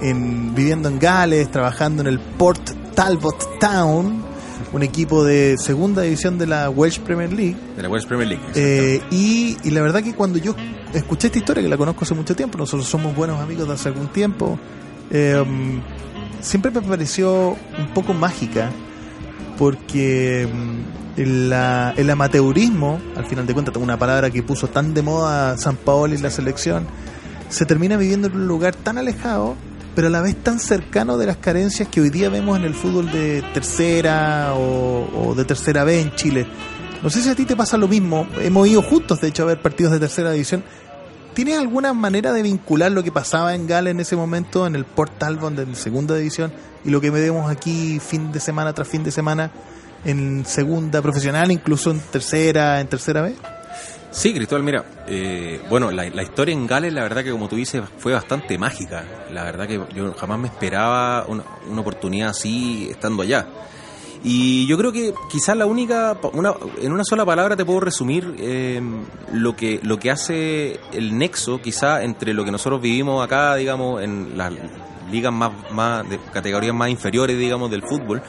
en, 0.00 0.56
viviendo 0.56 0.88
en 0.88 0.98
Gales, 0.98 1.48
trabajando 1.52 2.02
en 2.02 2.08
el 2.08 2.18
Port 2.18 2.68
Talbot 2.96 3.60
Town, 3.60 4.24
un 4.72 4.82
equipo 4.82 5.22
de 5.22 5.56
segunda 5.56 6.02
división 6.02 6.36
de 6.36 6.48
la 6.48 6.68
Welsh 6.68 6.98
Premier 6.98 7.32
League. 7.32 7.56
De 7.76 7.82
la 7.84 7.88
Welsh 7.88 8.08
Premier 8.08 8.26
League. 8.26 8.44
Eh, 8.56 9.00
y, 9.12 9.56
y 9.62 9.70
la 9.70 9.82
verdad 9.82 10.02
que 10.02 10.16
cuando 10.16 10.40
yo 10.40 10.56
escuché 10.92 11.28
esta 11.28 11.38
historia, 11.38 11.62
que 11.62 11.68
la 11.68 11.76
conozco 11.76 12.04
hace 12.04 12.14
mucho 12.14 12.34
tiempo, 12.34 12.58
nosotros 12.58 12.88
somos 12.88 13.14
buenos 13.14 13.40
amigos 13.40 13.68
de 13.68 13.74
hace 13.74 13.88
algún 13.88 14.08
tiempo, 14.08 14.58
eh, 15.12 15.44
siempre 16.40 16.72
me 16.72 16.82
pareció 16.82 17.56
un 17.78 17.94
poco 17.94 18.14
mágica 18.14 18.68
porque 19.58 20.48
mm, 20.52 21.20
el, 21.20 21.50
la- 21.50 21.94
el 21.96 22.08
amateurismo, 22.10 23.00
al 23.16 23.24
final 23.26 23.46
de 23.46 23.52
cuentas, 23.54 23.76
una 23.76 23.98
palabra 23.98 24.30
que 24.30 24.42
puso 24.42 24.68
tan 24.68 24.94
de 24.94 25.02
moda 25.02 25.56
San 25.58 25.76
Paolo 25.76 26.14
y 26.14 26.18
la 26.18 26.30
selección, 26.30 26.86
se 27.48 27.66
termina 27.66 27.96
viviendo 27.96 28.28
en 28.28 28.34
un 28.36 28.46
lugar 28.46 28.74
tan 28.74 28.98
alejado, 28.98 29.56
pero 29.94 30.06
a 30.06 30.10
la 30.10 30.22
vez 30.22 30.36
tan 30.36 30.58
cercano 30.58 31.18
de 31.18 31.26
las 31.26 31.36
carencias 31.36 31.88
que 31.88 32.00
hoy 32.00 32.08
día 32.10 32.30
vemos 32.30 32.58
en 32.58 32.64
el 32.64 32.74
fútbol 32.74 33.12
de 33.12 33.42
tercera 33.52 34.54
o, 34.54 35.28
o 35.28 35.34
de 35.34 35.44
tercera 35.44 35.84
B 35.84 36.00
en 36.00 36.14
Chile. 36.14 36.46
No 37.02 37.10
sé 37.10 37.20
si 37.20 37.28
a 37.28 37.34
ti 37.34 37.44
te 37.44 37.56
pasa 37.56 37.76
lo 37.76 37.88
mismo. 37.88 38.26
Hemos 38.40 38.68
ido 38.68 38.80
juntos, 38.80 39.20
de 39.20 39.28
hecho, 39.28 39.42
a 39.42 39.46
ver 39.46 39.60
partidos 39.60 39.92
de 39.92 40.00
tercera 40.00 40.30
división. 40.30 40.62
¿Tienes 41.34 41.58
alguna 41.58 41.94
manera 41.94 42.32
de 42.32 42.42
vincular 42.42 42.92
lo 42.92 43.02
que 43.02 43.10
pasaba 43.10 43.54
en 43.54 43.66
Gales 43.66 43.92
en 43.92 44.00
ese 44.00 44.16
momento, 44.16 44.66
en 44.66 44.74
el 44.74 44.84
Port 44.84 45.18
Talbot 45.18 45.54
de 45.54 45.74
segunda 45.74 46.14
división, 46.14 46.52
y 46.84 46.90
lo 46.90 47.00
que 47.00 47.10
vemos 47.10 47.50
aquí 47.50 47.98
fin 48.00 48.32
de 48.32 48.40
semana 48.40 48.74
tras 48.74 48.86
fin 48.86 49.02
de 49.02 49.10
semana 49.10 49.50
en 50.04 50.44
segunda 50.44 51.00
profesional, 51.00 51.50
incluso 51.50 51.90
en 51.90 52.00
tercera, 52.00 52.80
en 52.80 52.86
tercera 52.86 53.22
B? 53.22 53.34
Sí, 54.10 54.34
Cristóbal, 54.34 54.62
mira, 54.62 54.84
eh, 55.06 55.62
bueno, 55.70 55.90
la, 55.90 56.06
la 56.10 56.22
historia 56.22 56.52
en 56.52 56.66
Gales, 56.66 56.92
la 56.92 57.02
verdad 57.02 57.24
que 57.24 57.30
como 57.30 57.48
tú 57.48 57.56
dices, 57.56 57.82
fue 57.96 58.12
bastante 58.12 58.58
mágica. 58.58 59.02
La 59.30 59.44
verdad 59.44 59.66
que 59.66 59.80
yo 59.94 60.12
jamás 60.12 60.38
me 60.38 60.48
esperaba 60.48 61.24
una, 61.26 61.44
una 61.66 61.80
oportunidad 61.80 62.28
así 62.28 62.88
estando 62.90 63.22
allá. 63.22 63.46
Y 64.24 64.66
yo 64.66 64.78
creo 64.78 64.92
que 64.92 65.12
quizás 65.30 65.56
la 65.56 65.66
única, 65.66 66.16
una, 66.32 66.54
en 66.80 66.92
una 66.92 67.02
sola 67.04 67.26
palabra 67.26 67.56
te 67.56 67.64
puedo 67.64 67.80
resumir 67.80 68.36
eh, 68.38 68.80
lo 69.32 69.56
que 69.56 69.80
lo 69.82 69.98
que 69.98 70.12
hace 70.12 70.78
el 70.92 71.18
nexo, 71.18 71.60
quizás 71.60 72.04
entre 72.04 72.32
lo 72.32 72.44
que 72.44 72.52
nosotros 72.52 72.80
vivimos 72.80 73.24
acá, 73.24 73.56
digamos, 73.56 74.00
en 74.00 74.38
las 74.38 74.52
ligas 75.10 75.32
más, 75.32 75.50
más 75.72 76.08
de 76.08 76.20
categorías 76.32 76.74
más 76.74 76.88
inferiores, 76.88 77.36
digamos, 77.36 77.70
del 77.70 77.82
fútbol, 77.82 78.22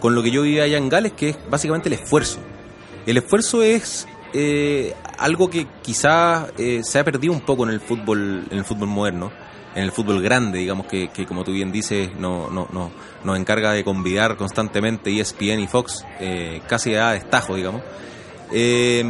con 0.00 0.14
lo 0.14 0.22
que 0.22 0.30
yo 0.30 0.42
vivía 0.42 0.64
allá 0.64 0.76
en 0.76 0.90
Gales, 0.90 1.12
que 1.12 1.30
es 1.30 1.38
básicamente 1.50 1.88
el 1.88 1.94
esfuerzo. 1.94 2.40
El 3.06 3.16
esfuerzo 3.16 3.62
es 3.62 4.06
eh, 4.34 4.94
algo 5.16 5.48
que 5.48 5.66
quizás 5.82 6.52
eh, 6.58 6.82
se 6.84 6.98
ha 6.98 7.04
perdido 7.04 7.32
un 7.32 7.40
poco 7.40 7.64
en 7.64 7.70
el 7.70 7.80
fútbol, 7.80 8.44
en 8.50 8.58
el 8.58 8.64
fútbol 8.64 8.88
moderno, 8.88 9.32
en 9.74 9.82
el 9.82 9.92
fútbol 9.92 10.22
grande, 10.22 10.58
digamos 10.58 10.86
que, 10.86 11.08
que 11.08 11.26
como 11.26 11.44
tú 11.44 11.52
bien 11.52 11.70
dices, 11.72 12.10
no, 12.18 12.50
no, 12.50 12.68
no, 12.72 12.90
nos 13.24 13.38
encarga 13.38 13.72
de 13.72 13.84
convidar 13.84 14.36
constantemente 14.36 15.18
ESPN 15.18 15.60
y 15.60 15.66
Fox, 15.66 16.04
eh, 16.20 16.60
casi 16.68 16.94
a 16.94 17.10
destajo, 17.10 17.54
digamos. 17.54 17.82
Eh, 18.52 19.04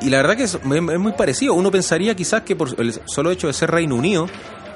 y 0.00 0.10
la 0.10 0.18
verdad 0.18 0.36
que 0.36 0.44
es, 0.44 0.54
es 0.54 0.98
muy 0.98 1.12
parecido. 1.12 1.54
Uno 1.54 1.70
pensaría 1.70 2.14
quizás 2.14 2.42
que 2.42 2.56
por 2.56 2.68
el 2.78 3.00
solo 3.06 3.30
hecho 3.30 3.46
de 3.46 3.52
ser 3.52 3.70
Reino 3.70 3.94
Unido, 3.94 4.26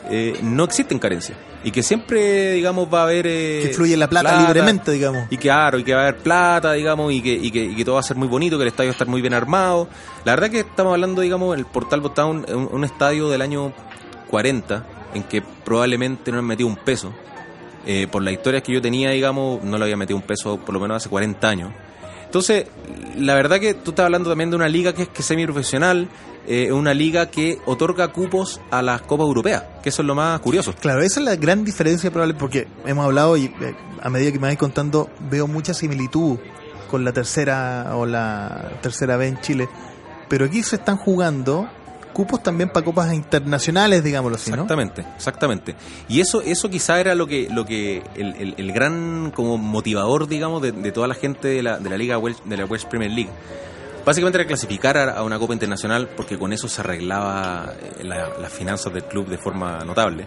eh, 0.08 0.38
no 0.40 0.62
existen 0.62 1.00
carencias 1.00 1.36
y 1.64 1.72
que 1.72 1.82
siempre 1.82 2.52
digamos 2.52 2.86
va 2.92 3.00
a 3.00 3.02
haber 3.02 3.26
eh, 3.26 3.60
que 3.64 3.74
fluye 3.74 3.96
la 3.96 4.08
plata, 4.08 4.40
libremente 4.40 4.92
digamos 4.92 5.24
y 5.30 5.36
que 5.36 5.48
claro 5.48 5.80
y 5.80 5.84
que 5.84 5.94
va 5.94 6.02
a 6.02 6.02
haber 6.04 6.18
plata 6.18 6.74
digamos 6.74 7.12
y 7.12 7.20
que, 7.20 7.32
y 7.32 7.50
que, 7.50 7.64
y 7.64 7.74
que 7.74 7.84
todo 7.84 7.96
va 7.96 8.02
a 8.02 8.04
ser 8.04 8.16
muy 8.16 8.28
bonito 8.28 8.56
que 8.56 8.62
el 8.62 8.68
estadio 8.68 8.90
va 8.90 8.92
a 8.92 8.94
estar 8.94 9.08
muy 9.08 9.20
bien 9.20 9.34
armado 9.34 9.88
la 10.24 10.36
verdad 10.36 10.48
que 10.48 10.60
estamos 10.60 10.92
hablando 10.92 11.22
digamos 11.22 11.58
el 11.58 11.66
Portal 11.66 12.02
Botown 12.02 12.46
un, 12.48 12.68
un 12.70 12.84
estadio 12.84 13.28
del 13.28 13.42
año 13.42 13.72
40 14.30 14.86
en 15.14 15.22
que 15.24 15.42
probablemente 15.42 16.30
no 16.32 16.38
han 16.38 16.44
metido 16.44 16.68
un 16.68 16.76
peso. 16.76 17.12
Eh, 17.88 18.08
por 18.10 18.22
las 18.22 18.34
historias 18.34 18.64
que 18.64 18.72
yo 18.72 18.82
tenía 18.82 19.10
digamos 19.10 19.62
no 19.62 19.78
le 19.78 19.84
había 19.84 19.96
metido 19.96 20.16
un 20.16 20.24
peso 20.24 20.58
por 20.58 20.74
lo 20.74 20.80
menos 20.80 20.96
hace 20.96 21.08
40 21.08 21.48
años. 21.48 21.72
Entonces, 22.24 22.66
la 23.16 23.34
verdad 23.34 23.60
que 23.60 23.74
tú 23.74 23.90
estás 23.90 24.04
hablando 24.04 24.28
también 24.28 24.50
de 24.50 24.56
una 24.56 24.68
liga 24.68 24.92
que 24.92 25.02
es 25.02 25.08
que 25.08 25.22
semi-profesional, 25.22 26.08
eh, 26.48 26.72
una 26.72 26.92
liga 26.92 27.30
que 27.30 27.60
otorga 27.64 28.08
cupos 28.08 28.60
a 28.70 28.82
las 28.82 29.02
Copas 29.02 29.26
Europeas, 29.26 29.64
que 29.82 29.88
eso 29.88 30.02
es 30.02 30.06
lo 30.06 30.14
más 30.14 30.38
curioso. 30.40 30.74
Claro, 30.74 31.02
esa 31.02 31.20
es 31.20 31.24
la 31.24 31.36
gran 31.36 31.64
diferencia 31.64 32.10
probable, 32.10 32.34
porque 32.34 32.66
hemos 32.84 33.04
hablado 33.04 33.36
y 33.36 33.46
eh, 33.46 33.74
a 34.02 34.10
medida 34.10 34.32
que 34.32 34.38
me 34.38 34.48
vais 34.48 34.58
contando 34.58 35.08
veo 35.30 35.46
mucha 35.46 35.72
similitud 35.72 36.38
con 36.90 37.04
la 37.04 37.12
tercera 37.12 37.92
o 37.94 38.06
la 38.06 38.72
tercera 38.82 39.16
B 39.16 39.28
en 39.28 39.40
Chile, 39.40 39.68
pero 40.28 40.46
aquí 40.46 40.62
se 40.62 40.76
están 40.76 40.96
jugando 40.96 41.68
cupos 42.16 42.42
también 42.42 42.70
para 42.70 42.82
copas 42.82 43.12
internacionales, 43.12 44.02
digámoslo 44.02 44.36
así, 44.36 44.48
¿no? 44.48 44.62
Exactamente, 44.62 45.04
exactamente. 45.16 45.74
Y 46.08 46.20
eso, 46.20 46.40
eso 46.40 46.70
quizá 46.70 46.98
era 46.98 47.14
lo 47.14 47.26
que, 47.26 47.50
lo 47.50 47.66
que 47.66 48.02
el, 48.14 48.34
el, 48.36 48.54
el 48.56 48.72
gran 48.72 49.30
como 49.32 49.58
motivador, 49.58 50.26
digamos, 50.26 50.62
de, 50.62 50.72
de, 50.72 50.92
toda 50.92 51.08
la 51.08 51.14
gente 51.14 51.48
de 51.48 51.62
la, 51.62 51.78
de 51.78 51.90
la 51.90 51.98
Liga 51.98 52.16
Welsh, 52.16 52.42
de 52.42 52.56
la 52.56 52.64
Welsh 52.64 52.86
Premier 52.86 53.10
League. 53.10 53.28
Básicamente 54.06 54.38
era 54.38 54.46
clasificar 54.46 54.96
a, 54.96 55.22
una 55.24 55.38
copa 55.38 55.52
internacional 55.52 56.08
porque 56.16 56.38
con 56.38 56.54
eso 56.54 56.68
se 56.68 56.80
arreglaba 56.80 57.74
eh, 57.78 58.04
la, 58.04 58.30
las 58.40 58.50
finanzas 58.50 58.94
del 58.94 59.04
club 59.04 59.28
de 59.28 59.36
forma 59.36 59.84
notable. 59.84 60.24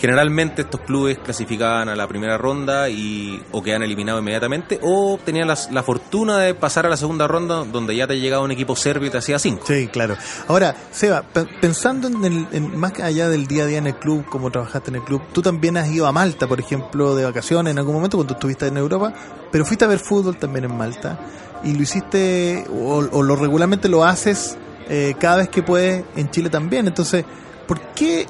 Generalmente 0.00 0.62
estos 0.62 0.80
clubes 0.82 1.18
clasificaban 1.18 1.88
a 1.88 1.96
la 1.96 2.06
primera 2.06 2.38
ronda 2.38 2.88
y 2.88 3.42
o 3.52 3.62
quedan 3.62 3.82
eliminados 3.82 4.20
inmediatamente 4.20 4.78
o 4.82 5.18
tenían 5.24 5.48
la, 5.48 5.58
la, 5.70 5.82
fortuna 5.82 6.38
de 6.38 6.54
pasar 6.54 6.86
a 6.86 6.88
la 6.88 6.96
segunda 6.96 7.26
ronda 7.26 7.64
donde 7.64 7.96
ya 7.96 8.06
te 8.06 8.18
llegaba 8.20 8.44
un 8.44 8.52
equipo 8.52 8.76
serbio 8.76 9.08
y 9.08 9.10
te 9.10 9.18
hacía 9.18 9.38
cinco. 9.38 9.64
Sí, 9.66 9.88
claro. 9.88 10.16
Ahora, 10.46 10.76
Seba, 10.92 11.24
pensando 11.60 12.08
en, 12.08 12.24
el, 12.24 12.46
en 12.52 12.78
más 12.78 12.98
allá 13.00 13.28
del 13.28 13.46
día 13.46 13.64
a 13.64 13.66
día 13.66 13.78
en 13.78 13.88
el 13.88 13.96
club, 13.96 14.24
como 14.26 14.50
trabajaste 14.50 14.90
en 14.90 14.96
el 14.96 15.02
club, 15.02 15.22
tú 15.32 15.42
también 15.42 15.76
has 15.76 15.88
ido 15.88 16.06
a 16.06 16.12
Malta, 16.12 16.46
por 16.46 16.60
ejemplo, 16.60 17.16
de 17.16 17.24
vacaciones 17.24 17.72
en 17.72 17.78
algún 17.78 17.94
momento 17.94 18.16
cuando 18.16 18.34
estuviste 18.34 18.66
en 18.66 18.76
Europa, 18.76 19.12
pero 19.50 19.64
fuiste 19.64 19.84
a 19.84 19.88
ver 19.88 19.98
fútbol 19.98 20.36
también 20.36 20.64
en 20.64 20.76
Malta 20.76 21.18
y 21.64 21.74
lo 21.74 21.82
hiciste 21.82 22.64
o, 22.70 22.98
o 23.10 23.22
lo 23.22 23.34
regularmente 23.34 23.88
lo 23.88 24.04
haces 24.04 24.56
eh, 24.88 25.14
cada 25.18 25.38
vez 25.38 25.48
que 25.48 25.62
puedes 25.62 26.04
en 26.16 26.30
Chile 26.30 26.50
también. 26.50 26.86
Entonces, 26.86 27.24
¿por 27.66 27.80
qué 27.94 28.26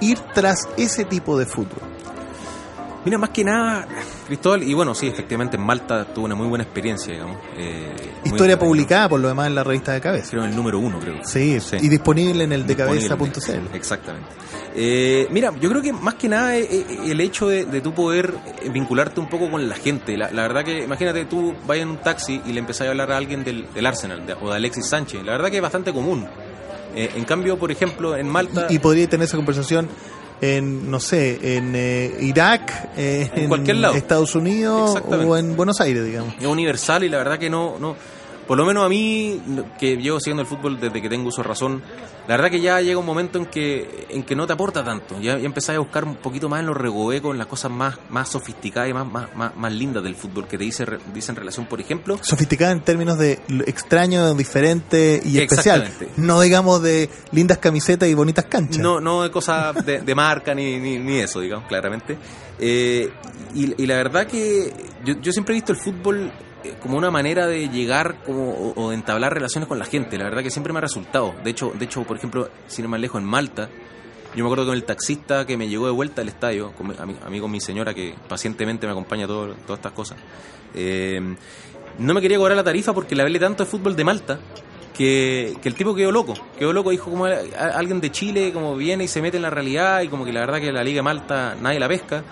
ir 0.00 0.18
tras 0.34 0.68
ese 0.76 1.04
tipo 1.04 1.38
de 1.38 1.46
fútbol? 1.46 1.82
Mira, 3.04 3.16
más 3.16 3.30
que 3.30 3.42
nada, 3.42 3.88
Cristóbal, 4.26 4.62
y 4.62 4.74
bueno, 4.74 4.94
sí, 4.94 5.08
efectivamente 5.08 5.56
en 5.56 5.62
Malta 5.62 6.04
tuvo 6.04 6.26
una 6.26 6.34
muy 6.34 6.46
buena 6.46 6.64
experiencia, 6.64 7.12
digamos. 7.12 7.38
Eh, 7.56 7.94
Historia 8.24 8.58
publicada, 8.58 9.08
por 9.08 9.20
lo 9.20 9.28
demás, 9.28 9.46
en 9.46 9.54
la 9.54 9.64
revista 9.64 9.92
de 9.92 10.02
Cabeza. 10.02 10.30
Creo 10.30 10.44
en 10.44 10.50
el 10.50 10.56
número 10.56 10.78
uno, 10.78 11.00
creo. 11.00 11.16
Sí, 11.24 11.58
sí. 11.60 11.78
y 11.80 11.88
disponible 11.88 12.44
en 12.44 12.52
el 12.52 12.66
decabeza.cl. 12.66 13.74
Exactamente. 13.74 14.28
Eh, 14.74 15.26
mira, 15.30 15.50
yo 15.58 15.70
creo 15.70 15.80
que 15.80 15.92
más 15.94 16.14
que 16.14 16.28
nada 16.28 16.56
eh, 16.56 16.86
el 17.06 17.20
hecho 17.20 17.48
de, 17.48 17.64
de 17.64 17.80
tú 17.80 17.94
poder 17.94 18.34
vincularte 18.70 19.18
un 19.18 19.28
poco 19.28 19.50
con 19.50 19.66
la 19.66 19.76
gente. 19.76 20.16
La, 20.18 20.30
la, 20.30 20.42
verdad 20.42 20.62
que, 20.62 20.84
imagínate, 20.84 21.24
tú 21.24 21.54
vayas 21.66 21.84
en 21.84 21.90
un 21.90 21.98
taxi 22.02 22.40
y 22.46 22.52
le 22.52 22.60
empezás 22.60 22.86
a 22.86 22.90
hablar 22.90 23.10
a 23.12 23.16
alguien 23.16 23.42
del, 23.42 23.66
del 23.72 23.86
Arsenal 23.86 24.26
de, 24.26 24.34
o 24.34 24.50
de 24.50 24.56
Alexis 24.56 24.86
Sánchez. 24.86 25.24
La 25.24 25.32
verdad 25.32 25.50
que 25.50 25.56
es 25.56 25.62
bastante 25.62 25.92
común. 25.92 26.28
Eh, 26.94 27.10
en 27.16 27.24
cambio, 27.24 27.58
por 27.58 27.70
ejemplo, 27.70 28.16
en 28.16 28.28
Malta... 28.28 28.66
Y, 28.68 28.76
y 28.76 28.78
podría 28.78 29.08
tener 29.08 29.26
esa 29.26 29.36
conversación 29.36 29.88
en, 30.40 30.90
no 30.90 31.00
sé, 31.00 31.56
en 31.56 31.72
eh, 31.74 32.16
Irak, 32.20 32.90
eh, 32.96 33.30
en, 33.34 33.48
cualquier 33.48 33.76
lado. 33.76 33.94
Estados 33.94 34.34
Unidos 34.34 35.00
o 35.06 35.36
en 35.36 35.56
Buenos 35.56 35.80
Aires, 35.80 36.04
digamos. 36.04 36.34
Es 36.40 36.46
universal 36.46 37.04
y 37.04 37.08
la 37.08 37.18
verdad 37.18 37.38
que 37.38 37.50
no, 37.50 37.78
no, 37.78 37.96
por 38.50 38.58
lo 38.58 38.66
menos 38.66 38.84
a 38.84 38.88
mí, 38.88 39.40
que 39.78 39.96
llevo 39.96 40.18
siguiendo 40.18 40.42
el 40.42 40.48
fútbol 40.48 40.80
desde 40.80 41.00
que 41.00 41.08
tengo 41.08 41.28
uso 41.28 41.40
razón, 41.40 41.80
la 42.26 42.34
verdad 42.34 42.50
que 42.50 42.60
ya 42.60 42.80
llega 42.80 42.98
un 42.98 43.06
momento 43.06 43.38
en 43.38 43.46
que, 43.46 44.08
en 44.10 44.24
que 44.24 44.34
no 44.34 44.44
te 44.44 44.54
aporta 44.54 44.82
tanto. 44.82 45.20
Ya, 45.20 45.38
ya 45.38 45.46
empezás 45.46 45.76
a 45.76 45.78
buscar 45.78 46.02
un 46.02 46.16
poquito 46.16 46.48
más 46.48 46.58
en 46.58 46.66
los 46.66 46.76
regobecos, 46.76 47.30
en 47.30 47.38
las 47.38 47.46
cosas 47.46 47.70
más, 47.70 48.00
más 48.08 48.28
sofisticadas 48.28 48.90
y 48.90 48.92
más, 48.92 49.06
más, 49.06 49.36
más, 49.36 49.54
más 49.54 49.72
lindas 49.72 50.02
del 50.02 50.16
fútbol 50.16 50.48
que 50.48 50.58
te 50.58 50.64
dice, 50.64 50.84
dice 51.14 51.30
en 51.30 51.36
relación, 51.36 51.66
por 51.66 51.80
ejemplo. 51.80 52.18
Sofisticada 52.22 52.72
en 52.72 52.80
términos 52.80 53.18
de 53.18 53.38
extraño, 53.68 54.34
diferente 54.34 55.22
y 55.24 55.38
especial. 55.38 55.88
No 56.16 56.40
digamos 56.40 56.82
de 56.82 57.08
lindas 57.30 57.58
camisetas 57.58 58.08
y 58.08 58.14
bonitas 58.14 58.46
canchas. 58.46 58.78
No, 58.78 59.00
no 59.00 59.22
de 59.22 59.30
cosas 59.30 59.86
de, 59.86 60.00
de 60.00 60.14
marca 60.16 60.56
ni, 60.56 60.76
ni, 60.80 60.98
ni, 60.98 61.20
eso, 61.20 61.38
digamos, 61.38 61.68
claramente. 61.68 62.18
Eh, 62.58 63.12
y, 63.54 63.80
y, 63.80 63.86
la 63.86 63.94
verdad 63.94 64.26
que 64.26 64.74
yo, 65.04 65.14
yo 65.20 65.30
siempre 65.30 65.54
he 65.54 65.58
visto 65.58 65.70
el 65.70 65.78
fútbol 65.78 66.32
como 66.82 66.96
una 66.96 67.10
manera 67.10 67.46
de 67.46 67.68
llegar 67.68 68.22
como, 68.24 68.72
o, 68.76 68.90
de 68.90 68.94
entablar 68.94 69.34
relaciones 69.34 69.68
con 69.68 69.78
la 69.78 69.84
gente. 69.84 70.18
La 70.18 70.24
verdad 70.24 70.42
que 70.42 70.50
siempre 70.50 70.72
me 70.72 70.78
ha 70.78 70.82
resultado. 70.82 71.34
De 71.44 71.50
hecho, 71.50 71.72
de 71.78 71.84
hecho 71.84 72.02
por 72.04 72.16
ejemplo, 72.16 72.48
sin 72.66 72.84
ir 72.84 72.88
más 72.88 73.00
lejos, 73.00 73.20
en 73.20 73.26
Malta, 73.26 73.68
yo 74.34 74.44
me 74.44 74.48
acuerdo 74.48 74.66
con 74.66 74.74
el 74.74 74.84
taxista 74.84 75.46
que 75.46 75.56
me 75.56 75.68
llegó 75.68 75.86
de 75.86 75.92
vuelta 75.92 76.22
al 76.22 76.28
estadio, 76.28 76.72
con, 76.72 76.90
a, 76.92 77.02
a 77.02 77.30
mí 77.30 77.40
con 77.40 77.50
mi 77.50 77.60
señora 77.60 77.94
que 77.94 78.14
pacientemente 78.28 78.86
me 78.86 78.92
acompaña 78.92 79.24
a 79.24 79.28
todo, 79.28 79.54
todas 79.66 79.78
estas 79.78 79.92
cosas, 79.92 80.18
eh, 80.74 81.20
no 81.98 82.14
me 82.14 82.20
quería 82.20 82.38
cobrar 82.38 82.56
la 82.56 82.64
tarifa 82.64 82.92
porque 82.92 83.14
le 83.14 83.22
hablé 83.22 83.38
tanto 83.38 83.64
de 83.64 83.70
fútbol 83.70 83.96
de 83.96 84.04
Malta 84.04 84.38
que, 84.94 85.56
el 85.62 85.74
tipo 85.74 85.94
quedó 85.94 86.12
loco, 86.12 86.34
quedó 86.58 86.72
loco, 86.72 86.90
dijo 86.90 87.10
como 87.10 87.24
alguien 87.24 88.00
de 88.00 88.10
Chile 88.10 88.52
como 88.52 88.76
viene 88.76 89.04
y 89.04 89.08
se 89.08 89.22
mete 89.22 89.36
en 89.36 89.42
la 89.42 89.50
realidad 89.50 90.02
y 90.02 90.08
como 90.08 90.24
que 90.24 90.32
la 90.32 90.40
verdad 90.40 90.60
que 90.60 90.72
la 90.72 90.84
Liga 90.84 90.98
de 90.98 91.02
Malta 91.02 91.56
nadie 91.60 91.80
la 91.80 91.88
pesca 91.88 92.22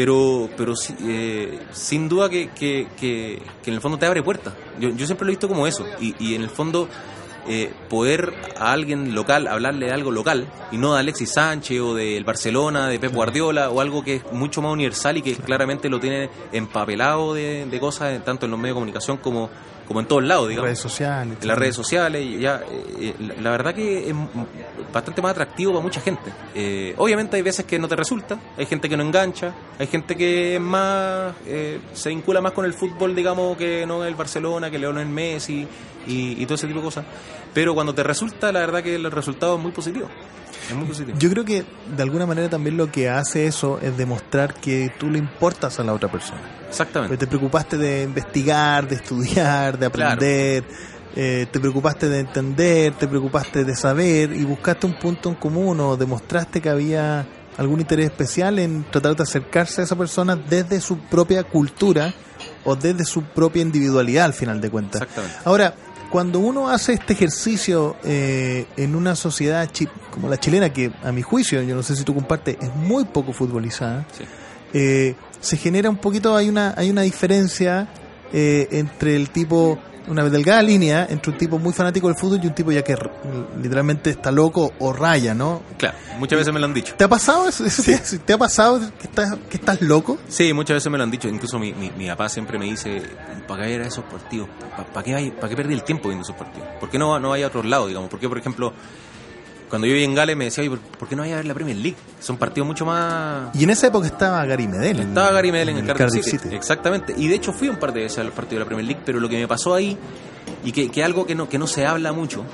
pero 0.00 0.48
pero 0.56 0.72
eh, 1.02 1.58
sin 1.72 2.08
duda 2.08 2.30
que, 2.30 2.48
que, 2.58 2.88
que, 2.98 3.34
en 3.66 3.74
el 3.74 3.82
fondo 3.82 3.98
te 3.98 4.06
abre 4.06 4.22
puertas. 4.22 4.54
Yo, 4.78 4.88
yo 4.88 5.04
siempre 5.04 5.26
lo 5.26 5.30
he 5.30 5.34
visto 5.34 5.46
como 5.46 5.66
eso. 5.66 5.84
Y, 6.00 6.14
y 6.18 6.34
en 6.34 6.40
el 6.40 6.48
fondo 6.48 6.88
eh, 7.46 7.70
poder 7.90 8.32
a 8.56 8.72
alguien 8.72 9.14
local 9.14 9.46
hablarle 9.46 9.86
de 9.86 9.92
algo 9.92 10.10
local 10.10 10.46
y 10.72 10.78
no 10.78 10.94
de 10.94 11.00
Alexis 11.00 11.34
Sánchez 11.34 11.80
o 11.82 11.94
del 11.94 12.24
Barcelona, 12.24 12.88
de 12.88 12.98
Pep 12.98 13.12
Guardiola 13.12 13.68
o 13.68 13.82
algo 13.82 14.02
que 14.02 14.16
es 14.16 14.32
mucho 14.32 14.62
más 14.62 14.72
universal 14.72 15.18
y 15.18 15.22
que 15.22 15.36
claramente 15.36 15.90
lo 15.90 16.00
tiene 16.00 16.30
empapelado 16.50 17.34
de, 17.34 17.66
de 17.66 17.78
cosas 17.78 18.24
tanto 18.24 18.46
en 18.46 18.52
los 18.52 18.58
medios 18.58 18.76
de 18.76 18.80
comunicación 18.80 19.18
como 19.18 19.50
como 19.90 19.98
en 19.98 20.06
todos 20.06 20.22
lados, 20.22 20.48
digamos. 20.48 20.68
Redes 20.68 20.78
sociales. 20.78 21.38
En 21.42 21.48
las 21.48 21.58
redes 21.58 21.74
sociales, 21.74 22.24
y 22.24 22.38
ya, 22.38 22.62
eh, 23.00 23.12
la 23.40 23.50
verdad 23.50 23.74
que 23.74 24.08
es 24.08 24.14
bastante 24.92 25.20
más 25.20 25.32
atractivo 25.32 25.72
para 25.72 25.82
mucha 25.82 26.00
gente. 26.00 26.30
Eh, 26.54 26.94
obviamente 26.96 27.34
hay 27.34 27.42
veces 27.42 27.64
que 27.64 27.76
no 27.76 27.88
te 27.88 27.96
resulta, 27.96 28.38
hay 28.56 28.66
gente 28.66 28.88
que 28.88 28.96
no 28.96 29.02
engancha, 29.02 29.52
hay 29.80 29.88
gente 29.88 30.14
que 30.14 30.54
es 30.54 30.60
más, 30.60 31.34
eh, 31.44 31.80
se 31.92 32.10
vincula 32.10 32.40
más 32.40 32.52
con 32.52 32.64
el 32.66 32.72
fútbol, 32.72 33.16
digamos, 33.16 33.56
que 33.56 33.84
no 33.84 34.04
el 34.04 34.14
Barcelona, 34.14 34.70
que 34.70 34.78
Leonel 34.78 35.08
Messi 35.08 35.66
y, 36.06 36.40
y 36.40 36.46
todo 36.46 36.54
ese 36.54 36.68
tipo 36.68 36.78
de 36.78 36.84
cosas. 36.84 37.04
Pero 37.52 37.74
cuando 37.74 37.92
te 37.92 38.04
resulta, 38.04 38.52
la 38.52 38.60
verdad 38.60 38.84
que 38.84 38.94
el 38.94 39.10
resultado 39.10 39.56
es 39.56 39.60
muy 39.60 39.72
positivo. 39.72 40.08
Es 40.70 40.76
muy 40.76 40.86
positivo. 40.86 41.18
Yo 41.18 41.30
creo 41.30 41.44
que 41.44 41.64
de 41.96 42.02
alguna 42.02 42.26
manera 42.26 42.48
también 42.48 42.76
lo 42.76 42.90
que 42.90 43.08
hace 43.08 43.46
eso 43.46 43.78
es 43.82 43.96
demostrar 43.96 44.54
que 44.54 44.92
tú 44.98 45.10
le 45.10 45.18
importas 45.18 45.78
a 45.80 45.84
la 45.84 45.92
otra 45.92 46.10
persona. 46.10 46.40
Exactamente. 46.68 47.14
Porque 47.14 47.26
te 47.26 47.28
preocupaste 47.28 47.76
de 47.76 48.04
investigar, 48.04 48.88
de 48.88 48.94
estudiar, 48.96 49.78
de 49.78 49.86
aprender, 49.86 50.64
claro. 50.64 50.82
eh, 51.16 51.46
te 51.50 51.60
preocupaste 51.60 52.08
de 52.08 52.20
entender, 52.20 52.94
te 52.94 53.08
preocupaste 53.08 53.64
de 53.64 53.74
saber 53.74 54.32
y 54.32 54.44
buscaste 54.44 54.86
un 54.86 54.98
punto 54.98 55.28
en 55.28 55.34
común 55.34 55.80
o 55.80 55.96
demostraste 55.96 56.60
que 56.60 56.68
había 56.70 57.26
algún 57.58 57.80
interés 57.80 58.06
especial 58.06 58.58
en 58.58 58.84
tratar 58.84 59.16
de 59.16 59.22
acercarse 59.22 59.80
a 59.80 59.84
esa 59.84 59.96
persona 59.96 60.36
desde 60.36 60.80
su 60.80 60.98
propia 60.98 61.42
cultura 61.44 62.14
o 62.64 62.76
desde 62.76 63.04
su 63.04 63.22
propia 63.22 63.62
individualidad 63.62 64.26
al 64.26 64.34
final 64.34 64.60
de 64.60 64.70
cuentas. 64.70 65.02
Exactamente. 65.02 65.38
Ahora, 65.44 65.74
cuando 66.10 66.40
uno 66.40 66.68
hace 66.68 66.94
este 66.94 67.12
ejercicio 67.12 67.96
eh, 68.04 68.66
en 68.76 68.96
una 68.96 69.14
sociedad 69.14 69.68
como 70.10 70.28
la 70.28 70.38
chilena, 70.38 70.72
que 70.72 70.92
a 71.02 71.12
mi 71.12 71.22
juicio, 71.22 71.62
yo 71.62 71.74
no 71.74 71.82
sé 71.82 71.94
si 71.96 72.04
tú 72.04 72.14
compartes, 72.14 72.56
es 72.60 72.74
muy 72.74 73.04
poco 73.04 73.32
futbolizada, 73.32 74.06
sí. 74.16 74.24
eh, 74.74 75.14
se 75.40 75.56
genera 75.56 75.88
un 75.88 75.96
poquito, 75.96 76.36
hay 76.36 76.48
una, 76.48 76.74
hay 76.76 76.90
una 76.90 77.02
diferencia 77.02 77.88
eh, 78.32 78.68
entre 78.72 79.14
el 79.14 79.30
tipo 79.30 79.78
una 80.10 80.24
delgada 80.28 80.62
línea 80.62 81.06
entre 81.08 81.32
un 81.32 81.38
tipo 81.38 81.58
muy 81.58 81.72
fanático 81.72 82.08
del 82.08 82.16
fútbol 82.16 82.40
y 82.42 82.46
un 82.48 82.54
tipo 82.54 82.70
ya 82.72 82.82
que 82.82 82.96
literalmente 83.62 84.10
está 84.10 84.30
loco 84.30 84.72
o 84.78 84.92
raya, 84.92 85.34
¿no? 85.34 85.62
Claro, 85.78 85.96
muchas 86.18 86.38
veces 86.38 86.52
me 86.52 86.60
lo 86.60 86.66
han 86.66 86.74
dicho. 86.74 86.94
¿Te 86.96 87.04
ha 87.04 87.08
pasado 87.08 87.48
eso? 87.48 87.64
te, 88.24 88.32
ha 88.32 88.38
pasado 88.38 88.80
que 88.98 89.06
estás, 89.06 89.34
que 89.48 89.56
estás 89.56 89.80
loco? 89.80 90.18
Sí, 90.28 90.52
muchas 90.52 90.74
veces 90.76 90.90
me 90.90 90.98
lo 90.98 91.04
han 91.04 91.10
dicho. 91.10 91.28
Incluso 91.28 91.58
mi, 91.58 91.72
mi, 91.72 91.90
mi 91.90 92.06
papá 92.08 92.28
siempre 92.28 92.58
me 92.58 92.64
dice, 92.66 93.02
¿para 93.46 93.64
qué 93.64 93.74
ir 93.74 93.80
a 93.82 93.86
esos 93.86 94.04
partidos? 94.04 94.48
¿Para 94.92 95.04
qué, 95.04 95.14
hay- 95.14 95.30
pa' 95.30 95.48
qué 95.48 95.56
perdí 95.56 95.74
el 95.74 95.82
tiempo 95.84 96.08
viendo 96.08 96.22
esos 96.24 96.36
partidos? 96.36 96.66
¿Por 96.78 96.90
qué 96.90 96.98
no, 96.98 97.18
no 97.20 97.30
vaya 97.30 97.46
a 97.46 97.48
otros 97.48 97.64
lados, 97.66 97.88
digamos? 97.88 98.10
¿Por 98.10 98.18
qué, 98.20 98.28
por 98.28 98.38
ejemplo, 98.38 98.72
cuando 99.70 99.86
yo 99.86 99.92
vivía 99.92 100.04
en 100.04 100.14
Gales 100.14 100.36
me 100.36 100.44
decía, 100.44 100.62
oye, 100.62 100.78
¿por, 100.98 101.08
qué 101.08 101.14
no 101.16 101.22
vaya 101.22 101.34
a 101.34 101.36
ver 101.36 101.46
la 101.46 101.54
Premier 101.54 101.76
League? 101.76 101.96
Son 102.18 102.36
partidos 102.36 102.66
mucho 102.66 102.84
más... 102.84 103.54
Y 103.54 103.64
en 103.64 103.70
esa 103.70 103.86
época 103.86 104.08
estaba 104.08 104.44
Gary 104.44 104.66
Medel. 104.66 104.98
Estaba 105.00 105.30
Gary 105.30 105.52
Medel 105.52 105.70
en 105.70 105.76
el 105.78 105.88
el 105.88 105.96
Cardiff 105.96 106.24
City. 106.24 106.48
Exactamente. 106.52 107.14
Y 107.16 107.28
de 107.28 107.36
hecho 107.36 107.52
fui 107.52 107.68
un 107.68 107.76
par 107.76 107.92
de 107.92 108.00
veces 108.02 108.18
al 108.18 108.32
partido 108.32 108.58
de 108.58 108.64
la 108.64 108.66
Premier 108.66 108.84
League, 108.84 109.02
pero 109.06 109.20
lo 109.20 109.28
que 109.28 109.38
me 109.38 109.46
pasó 109.46 109.72
ahí, 109.72 109.96
y 110.64 110.72
que, 110.72 110.90
que 110.90 111.04
algo 111.04 111.24
que 111.24 111.36
no, 111.36 111.48
que 111.48 111.58
no 111.58 111.68
se 111.68 111.86
habla 111.86 112.12
mucho, 112.12 112.44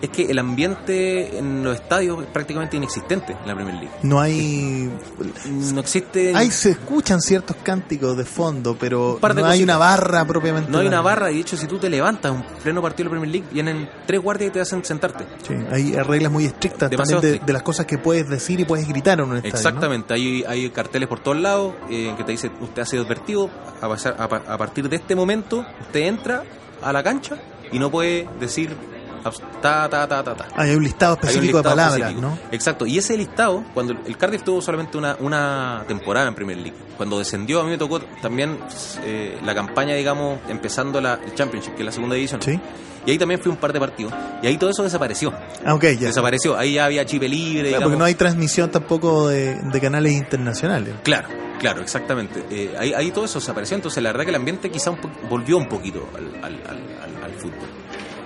es 0.00 0.10
que 0.10 0.30
el 0.30 0.38
ambiente 0.38 1.38
en 1.38 1.64
los 1.64 1.74
estadios 1.74 2.22
es 2.22 2.26
prácticamente 2.28 2.76
inexistente 2.76 3.32
en 3.40 3.46
la 3.48 3.54
Premier 3.54 3.74
League. 3.74 3.90
No 4.02 4.20
hay... 4.20 4.90
No 5.72 5.80
existe... 5.80 6.34
Ahí 6.34 6.50
se 6.50 6.70
escuchan 6.70 7.20
ciertos 7.20 7.56
cánticos 7.62 8.16
de 8.16 8.24
fondo, 8.24 8.76
pero 8.78 9.14
Un 9.14 9.20
par 9.20 9.34
de 9.34 9.42
no 9.42 9.48
hay 9.48 9.62
una 9.62 9.76
barra 9.76 10.24
propiamente. 10.24 10.70
No 10.70 10.78
hay 10.78 10.86
una 10.86 11.00
barra, 11.00 11.30
y 11.30 11.34
de 11.36 11.40
hecho 11.40 11.56
si 11.56 11.66
tú 11.66 11.78
te 11.78 11.90
levantas 11.90 12.32
en 12.34 12.42
pleno 12.62 12.80
partido 12.82 13.08
de 13.10 13.16
la 13.16 13.20
Premier 13.20 13.30
League, 13.42 13.48
vienen 13.52 13.88
tres 14.06 14.20
guardias 14.22 14.50
y 14.50 14.52
te 14.52 14.60
hacen 14.60 14.84
sentarte. 14.84 15.24
Sí, 15.46 15.54
hay 15.70 15.92
reglas 15.94 16.30
muy 16.32 16.44
estrictas 16.44 16.90
Demasiado 16.90 17.22
también 17.22 17.44
de, 17.46 17.52
las 17.52 17.62
cosas 17.62 17.86
que 17.86 17.98
puedes 17.98 18.28
decir 18.28 18.60
y 18.60 18.64
puedes 18.64 18.86
gritar 18.86 19.18
en 19.20 19.26
un 19.30 19.36
estadio. 19.36 19.52
¿no? 19.52 19.58
Exactamente, 19.58 20.14
hay, 20.14 20.44
hay 20.46 20.70
carteles 20.70 21.08
por 21.08 21.20
todos 21.20 21.38
lados 21.38 21.74
eh, 21.90 22.14
que 22.16 22.24
te 22.24 22.32
dicen, 22.32 22.52
usted 22.60 22.82
ha 22.82 22.86
sido 22.86 23.04
advertido, 23.04 23.50
a, 23.80 23.88
pasar- 23.88 24.16
a 24.18 24.28
pa- 24.28 24.42
a 24.46 24.56
partir 24.58 24.88
de 24.88 24.96
este 24.96 25.14
momento, 25.16 25.64
usted 25.80 26.00
entra 26.00 26.44
a 26.82 26.92
la 26.92 27.02
cancha 27.02 27.36
y 27.72 27.78
no 27.78 27.90
puede 27.90 28.28
decir 28.38 28.76
ta, 29.60 29.88
ta, 29.88 30.06
ta, 30.08 30.22
ta, 30.22 30.34
ta. 30.34 30.48
Hay 30.56 30.74
un 30.74 30.82
listado 30.82 31.14
un 31.14 31.20
específico 31.28 31.58
de 31.58 31.62
palabras, 31.64 31.96
específico. 31.98 32.20
¿no? 32.26 32.38
Exacto, 32.52 32.86
y 32.86 32.98
ese 32.98 33.16
listado, 33.16 33.64
cuando 33.74 33.94
el 34.04 34.16
Cardiff 34.16 34.42
tuvo 34.42 34.60
solamente 34.62 34.96
una, 34.98 35.16
una 35.20 35.84
temporada 35.88 36.28
en 36.28 36.34
Premier 36.34 36.58
League, 36.58 36.76
cuando 36.96 37.18
descendió 37.18 37.60
a 37.60 37.64
mí 37.64 37.70
me 37.70 37.78
tocó 37.78 38.00
también 38.22 38.58
eh, 39.04 39.38
la 39.44 39.54
campaña, 39.54 39.94
digamos, 39.94 40.40
empezando 40.48 41.00
la 41.00 41.14
el 41.24 41.34
Championship, 41.34 41.74
que 41.74 41.82
es 41.82 41.86
la 41.86 41.92
segunda 41.92 42.14
división. 42.14 42.40
Sí. 42.42 42.58
Y 43.06 43.12
ahí 43.12 43.18
también 43.18 43.40
fui 43.40 43.50
un 43.50 43.56
par 43.56 43.72
de 43.72 43.80
partidos. 43.80 44.12
Y 44.42 44.48
ahí 44.48 44.58
todo 44.58 44.68
eso 44.68 44.82
desapareció. 44.82 45.32
Ah, 45.64 45.74
ok, 45.74 45.82
ya. 45.98 46.08
Desapareció. 46.08 46.58
Ahí 46.58 46.74
ya 46.74 46.84
había 46.84 47.06
chipe 47.06 47.26
libre. 47.28 47.70
Claro, 47.70 47.84
porque 47.84 47.98
no 47.98 48.04
hay 48.04 48.14
transmisión 48.14 48.70
tampoco 48.70 49.28
de, 49.28 49.54
de 49.54 49.80
canales 49.80 50.12
internacionales. 50.12 50.94
Claro, 51.04 51.28
claro, 51.58 51.80
exactamente. 51.80 52.44
Eh, 52.50 52.74
ahí, 52.78 52.92
ahí 52.92 53.10
todo 53.10 53.24
eso 53.24 53.38
desapareció. 53.38 53.76
Entonces, 53.76 54.02
la 54.02 54.10
verdad 54.10 54.24
que 54.24 54.30
el 54.30 54.36
ambiente 54.36 54.70
quizá 54.70 54.90
un 54.90 54.98
po- 55.00 55.10
volvió 55.30 55.56
un 55.56 55.68
poquito 55.68 56.06
al, 56.14 56.26
al- 56.44 56.60
al- 56.66 56.96
al- 57.02 57.24
al 57.24 57.32
fútbol. 57.38 57.68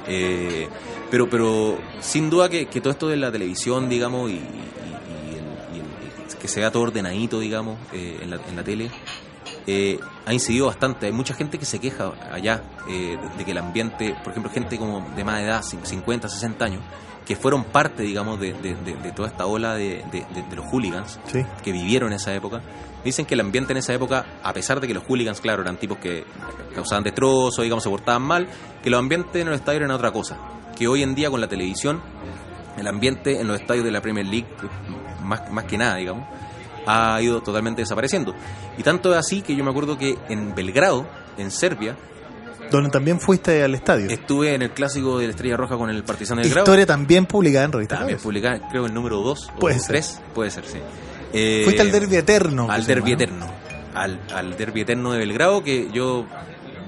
Eh, 0.07 0.69
pero, 1.11 1.29
pero 1.29 1.79
sin 2.01 2.31
duda 2.31 2.49
que, 2.49 2.67
que 2.67 2.81
todo 2.81 2.93
esto 2.93 3.09
de 3.09 3.17
la 3.17 3.31
televisión, 3.31 3.89
digamos, 3.89 4.31
y, 4.31 4.35
y- 4.35 4.39
y 4.39 5.35
el- 5.37 5.77
y 5.77 6.31
el- 6.31 6.37
que 6.39 6.49
sea 6.49 6.71
todo 6.73 6.83
ordenadito, 6.85 7.39
digamos, 7.41 7.79
eh, 7.93 8.19
en, 8.23 8.31
la, 8.31 8.65
tele, 8.65 8.91
eh, 9.67 10.01
ha 10.27 10.33
incidido 10.33 10.67
bastante. 10.67 11.07
Hay 11.07 11.13
mucha 11.13 11.35
gente 11.35 11.59
que 11.59 11.65
se 11.67 11.79
queja 11.79 12.13
allá 12.33 12.63
eh, 12.89 13.17
de, 13.21 13.37
de 13.39 13.45
que 13.45 13.51
el 13.53 13.59
ambiente, 13.59 14.17
por 14.25 14.33
ejemplo, 14.33 14.51
gente 14.51 14.77
como 14.79 15.09
de 15.15 15.23
más 15.25 15.41
edad, 15.41 15.63
cin- 15.63 15.85
50, 15.85 16.29
60 16.29 16.65
años, 16.65 16.83
que 17.27 17.37
fueron 17.37 17.65
parte, 17.65 18.03
digamos, 18.03 18.41
de, 18.41 18.53
de- 18.55 18.75
de- 18.75 18.97
de 18.97 19.13
toda 19.13 19.29
esta 19.29 19.47
ola 19.47 19.75
de, 19.75 20.05
los 20.55 20.67
hooligans, 20.67 21.21
Sí. 21.27 21.45
que 21.63 21.73
vivieron 21.73 22.13
esa 22.13 22.35
época, 22.35 22.61
dicen 23.05 23.27
que 23.27 23.35
el 23.35 23.41
ambiente 23.41 23.73
en 23.73 23.79
esa 23.79 23.93
época, 23.95 24.27
a 24.43 24.53
pesar 24.53 24.81
de 24.81 24.89
que 24.89 24.95
los 24.95 25.05
hooligans, 25.05 25.41
claro, 25.41 25.63
eran 25.63 25.77
tipos 25.77 25.99
que 25.99 26.25
causaban 26.75 27.05
destrozos, 27.05 27.63
digamos, 27.63 27.85
se 27.85 27.91
portaban 27.91 28.23
mal, 28.23 28.49
que 28.83 28.91
los 28.91 28.99
ambientes 28.99 29.41
en 29.41 29.49
los 29.49 29.57
estadios 29.57 29.81
eran 29.83 29.93
otra 29.93 30.11
cosa. 30.13 30.37
Que 30.77 30.89
hoy 30.89 31.03
en 31.03 31.15
día 31.15 31.31
con 31.31 31.41
la 31.41 31.49
televisión, 31.49 32.01
el 32.77 32.87
ambiente 32.89 33.41
en 33.41 33.47
los 33.47 33.61
estadios 33.61 33.85
de 33.85 33.93
la 33.93 34.01
Premier 34.01 34.27
League, 34.27 34.47
más, 35.23 35.51
más 35.53 35.65
que 35.65 35.79
nada, 35.79 35.97
digamos, 35.97 36.27
ha 36.87 37.21
ido 37.23 37.41
totalmente 37.43 37.83
desapareciendo. 37.83 38.35
Y 38.79 38.83
tanto 38.83 39.13
es 39.13 39.19
así 39.19 39.43
que 39.43 39.55
yo 39.55 39.63
me 39.63 39.71
acuerdo 39.71 39.97
que 39.97 40.19
en 40.29 40.55
Belgrado, 40.55 41.07
en 41.39 41.51
Serbia, 41.53 41.97
Donde 42.73 42.91
también 42.91 43.21
fuiste 43.21 43.63
al 43.63 43.75
estadio. 43.75 44.09
estuve 44.11 44.55
en 44.55 44.63
el 44.63 44.71
clásico 44.71 45.19
de 45.19 45.27
la 45.27 45.31
Estrella 45.31 45.57
Roja 45.57 45.77
con 45.77 45.91
el 45.91 46.03
Partizan 46.03 46.39
de 46.39 46.43
Belgrado. 46.45 46.65
Historia 46.65 46.87
también 46.87 47.27
publicada 47.27 47.65
en 47.67 47.73
revista. 47.73 47.99
También 47.99 48.19
publicada, 48.19 48.69
creo, 48.71 48.87
el 48.87 48.95
número 48.95 49.19
2 49.21 49.49
o 49.55 49.59
Puede 49.59 49.79
ser. 49.79 49.89
3, 49.89 50.21
puede 50.35 50.51
ser, 50.51 50.65
sí. 50.67 50.79
Eh, 51.33 51.63
Fuiste 51.65 51.83
al 51.83 51.93
derbi 51.93 52.17
eterno. 52.17 52.71
al 52.71 52.85
derbi 52.87 53.13
eterno. 53.13 53.47
Al, 53.95 54.21
al 54.35 54.57
derbi 54.57 54.81
eterno 54.81 55.13
de 55.13 55.19
Belgrado, 55.19 55.63
que 55.63 55.91
yo 55.93 56.27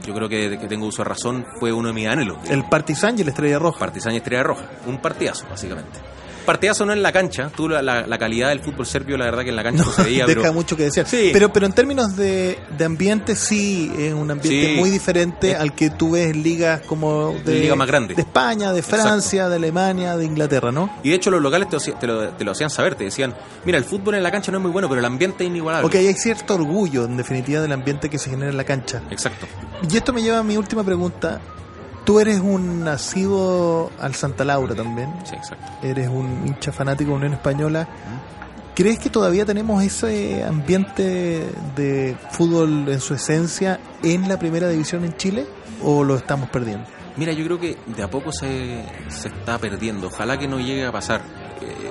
yo 0.07 0.15
creo 0.15 0.29
que 0.29 0.59
tengo 0.69 0.87
uso 0.87 1.03
de 1.03 1.09
razón 1.09 1.47
fue 1.59 1.73
uno 1.73 1.89
de 1.89 1.95
mis 1.95 2.07
anhelos. 2.07 2.37
El 2.51 2.65
Partizan 2.69 3.19
y 3.19 3.25
la 3.25 3.31
Estrella 3.31 3.59
Roja. 3.59 3.79
Partizan 3.79 4.13
y 4.13 4.19
Estrella 4.19 4.43
Roja. 4.43 4.65
Un 4.87 4.99
partidazo, 5.01 5.47
básicamente. 5.49 5.99
Partidazo 6.45 6.85
no 6.87 6.93
en 6.93 7.03
la 7.03 7.13
cancha. 7.13 7.51
Tú, 7.55 7.69
la, 7.69 7.83
la- 7.83 8.07
la 8.07 8.19
calidad 8.19 8.49
del 8.51 8.61
fútbol 8.61 8.87
serbio, 8.87 9.17
la 9.17 9.25
verdad 9.27 9.43
que 9.45 9.51
en 9.51 9.57
la 9.57 9.63
cancha 9.63 9.85
no, 9.85 9.91
se 9.93 10.03
veía, 10.03 10.27
deja 10.27 10.41
pero 10.43 10.53
mucho 10.53 10.77
que 10.77 10.85
decir. 10.85 11.05
Sí. 11.07 11.31
Pero, 11.33 11.53
pero 11.53 11.67
en 11.67 11.73
términos 11.73 12.17
de, 12.17 12.59
de 12.77 12.85
ambiente, 12.85 13.35
sí, 13.37 13.93
es 13.99 14.13
un 14.13 14.31
ambiente 14.31 14.75
Sí. 14.75 14.81
muy 14.81 14.91
diferente 14.91 15.53
Es- 15.53 15.59
al 15.59 15.75
que 15.75 15.91
tú 15.91 16.13
ves 16.13 16.31
en 16.31 16.43
ligas 16.43 16.81
como 16.83 17.35
de, 17.45 17.61
Liga 17.61 17.75
más 17.77 17.87
grande. 17.89 18.15
de 18.15 18.23
España, 18.23 18.73
de 18.73 18.83
Francia, 18.83 19.49
de 19.49 19.57
Alemania, 19.57 20.17
de 20.17 20.25
Inglaterra, 20.25 20.71
¿no? 20.73 20.91
Y 21.03 21.11
de 21.11 21.17
hecho 21.17 21.31
los 21.31 21.41
locales 21.43 21.69
te, 21.69 21.77
lo- 21.77 21.99
te 21.99 22.07
lo, 22.07 22.29
te 22.31 22.45
lo 22.45 22.53
hacían 22.53 22.71
saber, 22.71 22.95
te 22.95 23.05
decían, 23.05 23.35
mira, 23.65 23.79
el 23.79 23.85
fútbol 23.85 24.15
en 24.17 24.23
la 24.23 24.31
cancha 24.31 24.53
no 24.53 24.59
es 24.59 24.63
muy 24.63 24.71
bueno, 24.73 24.89
pero 24.89 24.99
el 25.01 25.05
ambiente 25.05 25.45
es 25.45 25.51
inigualable. 25.51 25.87
Ok, 25.87 25.95
hay 25.95 26.15
cierto 26.15 26.55
orgullo, 26.55 27.05
en 27.05 27.17
definitiva, 27.17 27.61
del 27.61 27.73
ambiente 27.73 28.09
que 28.11 28.19
se 28.19 28.31
genera 28.31 28.51
en 28.51 28.57
la 28.57 28.65
cancha. 28.65 29.03
Exacto. 29.11 29.47
Y 29.91 29.97
esto 29.97 30.13
me 30.13 30.23
lleva 30.23 30.39
a 30.39 30.43
mi 30.43 30.57
última 30.57 30.85
pregunta. 30.85 31.41
Tú 32.05 32.21
eres 32.21 32.41
un 32.41 32.85
nacido 32.85 33.91
al 33.99 34.15
Santa 34.15 34.45
Laura 34.45 34.75
también. 34.75 35.13
Sí, 35.25 35.35
exacto. 35.35 35.73
Eres 35.83 36.09
un 36.09 36.47
hincha 36.47 36.71
fanático 36.71 37.11
de 37.11 37.17
Unión 37.17 37.33
Española. 37.33 37.89
¿Crees 38.75 38.99
que 38.99 39.09
todavía 39.09 39.47
tenemos 39.47 39.83
ese 39.83 40.45
ambiente 40.45 41.49
de 41.77 42.17
fútbol 42.33 42.89
en 42.89 43.01
su 43.01 43.15
esencia 43.15 43.81
en 44.03 44.29
la 44.29 44.39
primera 44.39 44.69
división 44.69 45.05
en 45.05 45.17
Chile? 45.17 45.47
¿O 45.83 46.05
lo 46.05 46.17
estamos 46.17 46.51
perdiendo? 46.51 46.87
Mira, 47.17 47.33
yo 47.33 47.45
creo 47.45 47.61
que 47.61 47.79
de 47.87 48.03
a 48.03 48.11
poco 48.11 48.33
se, 48.33 48.85
se 49.09 49.29
está 49.29 49.59
perdiendo. 49.59 50.09
Ojalá 50.09 50.39
que 50.39 50.49
no 50.49 50.59
llegue 50.59 50.85
a 50.85 50.93
pasar. 50.93 51.23
Eh, 51.63 51.91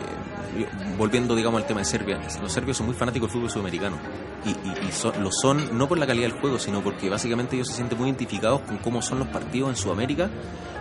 volviendo, 0.98 1.36
digamos, 1.36 1.62
al 1.62 1.68
tema 1.68 1.80
de 1.82 1.86
Serbia. 1.86 2.20
Los 2.42 2.52
serbios 2.52 2.78
son 2.78 2.88
muy 2.88 2.96
fanáticos 2.96 3.30
del 3.30 3.34
fútbol 3.40 3.50
sudamericano. 3.52 3.98
Y, 4.46 4.50
y- 4.52 4.92
son- 4.92 5.24
lo 5.24 5.32
son 5.32 5.78
no 5.78 5.88
por 5.88 5.98
la 5.98 6.06
calidad 6.08 6.28
del 6.30 6.40
juego, 6.40 6.60
sino 6.60 6.82
porque 6.82 7.10
básicamente 7.10 7.56
ellos 7.56 7.68
se 7.70 7.76
sienten 7.76 7.98
muy 7.98 8.08
identificados 8.10 8.62
con 8.62 8.78
cómo 8.78 9.02
son 9.02 9.20
los 9.20 9.28
partidos 9.30 9.70
en 9.70 9.76
Sudamérica 9.76 10.30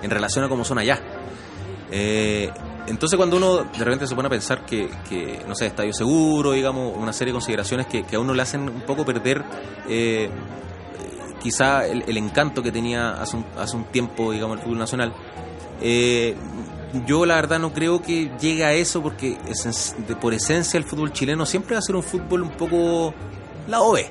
en 0.02 0.10
relación 0.10 0.44
a 0.44 0.48
cómo 0.48 0.64
son 0.64 0.78
allá. 0.78 1.00
Eh, 1.90 2.50
entonces 2.86 3.16
cuando 3.16 3.36
uno 3.36 3.58
de 3.64 3.84
repente 3.84 4.06
se 4.06 4.14
pone 4.14 4.26
a 4.26 4.30
pensar 4.30 4.64
que, 4.66 4.88
no 5.46 5.54
sé, 5.54 5.66
estadio 5.66 5.92
seguro, 5.92 6.52
digamos, 6.52 6.96
una 6.96 7.12
serie 7.12 7.32
de 7.32 7.36
consideraciones 7.36 7.86
que, 7.86 8.02
que 8.02 8.16
a 8.16 8.20
uno 8.20 8.34
le 8.34 8.42
hacen 8.42 8.62
un 8.62 8.80
poco 8.82 9.04
perder 9.04 9.44
eh, 9.88 10.30
quizá 11.40 11.86
el, 11.86 12.16
encanto 12.16 12.62
que 12.62 12.72
tenía 12.72 13.12
hace 13.20 13.36
un, 13.36 13.44
hace 13.58 13.76
un 13.76 13.84
tiempo, 13.84 14.32
digamos, 14.32 14.58
el 14.58 14.62
fútbol 14.64 14.78
nacional. 14.78 15.12
Eh, 15.80 16.34
yo 17.06 17.24
la 17.26 17.36
verdad 17.36 17.58
no 17.58 17.72
creo 17.72 18.02
que 18.02 18.30
llegue 18.40 18.64
a 18.64 18.72
eso 18.72 19.02
porque 19.02 19.36
de- 20.08 20.16
por 20.16 20.34
esencia 20.34 20.78
el 20.78 20.84
fútbol 20.84 21.12
chileno 21.12 21.46
siempre 21.46 21.74
va 21.74 21.78
a 21.78 21.82
ser 21.82 21.96
un 21.96 22.02
fútbol 22.02 22.42
un 22.42 22.50
poco 22.50 23.14
la 23.68 23.80
OE. 23.80 24.10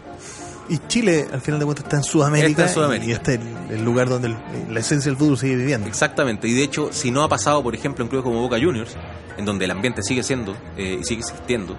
Y 0.69 0.77
Chile, 0.87 1.27
al 1.33 1.41
final 1.41 1.59
de 1.59 1.65
cuentas, 1.65 1.83
está 1.85 1.97
en 1.97 2.03
Sudamérica. 2.03 2.49
Está 2.49 2.63
en 2.63 2.69
Sudamérica. 2.73 3.09
Y 3.09 3.11
este 3.13 3.33
es 3.33 3.39
el, 3.69 3.77
el 3.79 3.83
lugar 3.83 4.07
donde 4.09 4.29
el- 4.29 4.73
la 4.73 4.79
esencia 4.79 5.09
del 5.11 5.17
fútbol 5.17 5.37
sigue 5.37 5.55
viviendo. 5.57 5.87
Exactamente, 5.87 6.47
y 6.47 6.53
de 6.53 6.63
hecho, 6.63 6.89
si 6.93 7.11
no 7.11 7.23
ha 7.23 7.27
pasado, 7.29 7.61
por 7.61 7.75
ejemplo, 7.75 8.03
en 8.05 8.09
clubes 8.09 8.23
como 8.23 8.39
Boca 8.41 8.57
Juniors, 8.59 8.95
en 9.37 9.43
donde 9.45 9.65
el 9.65 9.71
ambiente 9.71 10.01
sigue 10.03 10.23
siendo 10.23 10.55
eh, 10.77 10.99
y 11.01 11.03
sigue 11.03 11.21
existiendo, 11.21 11.77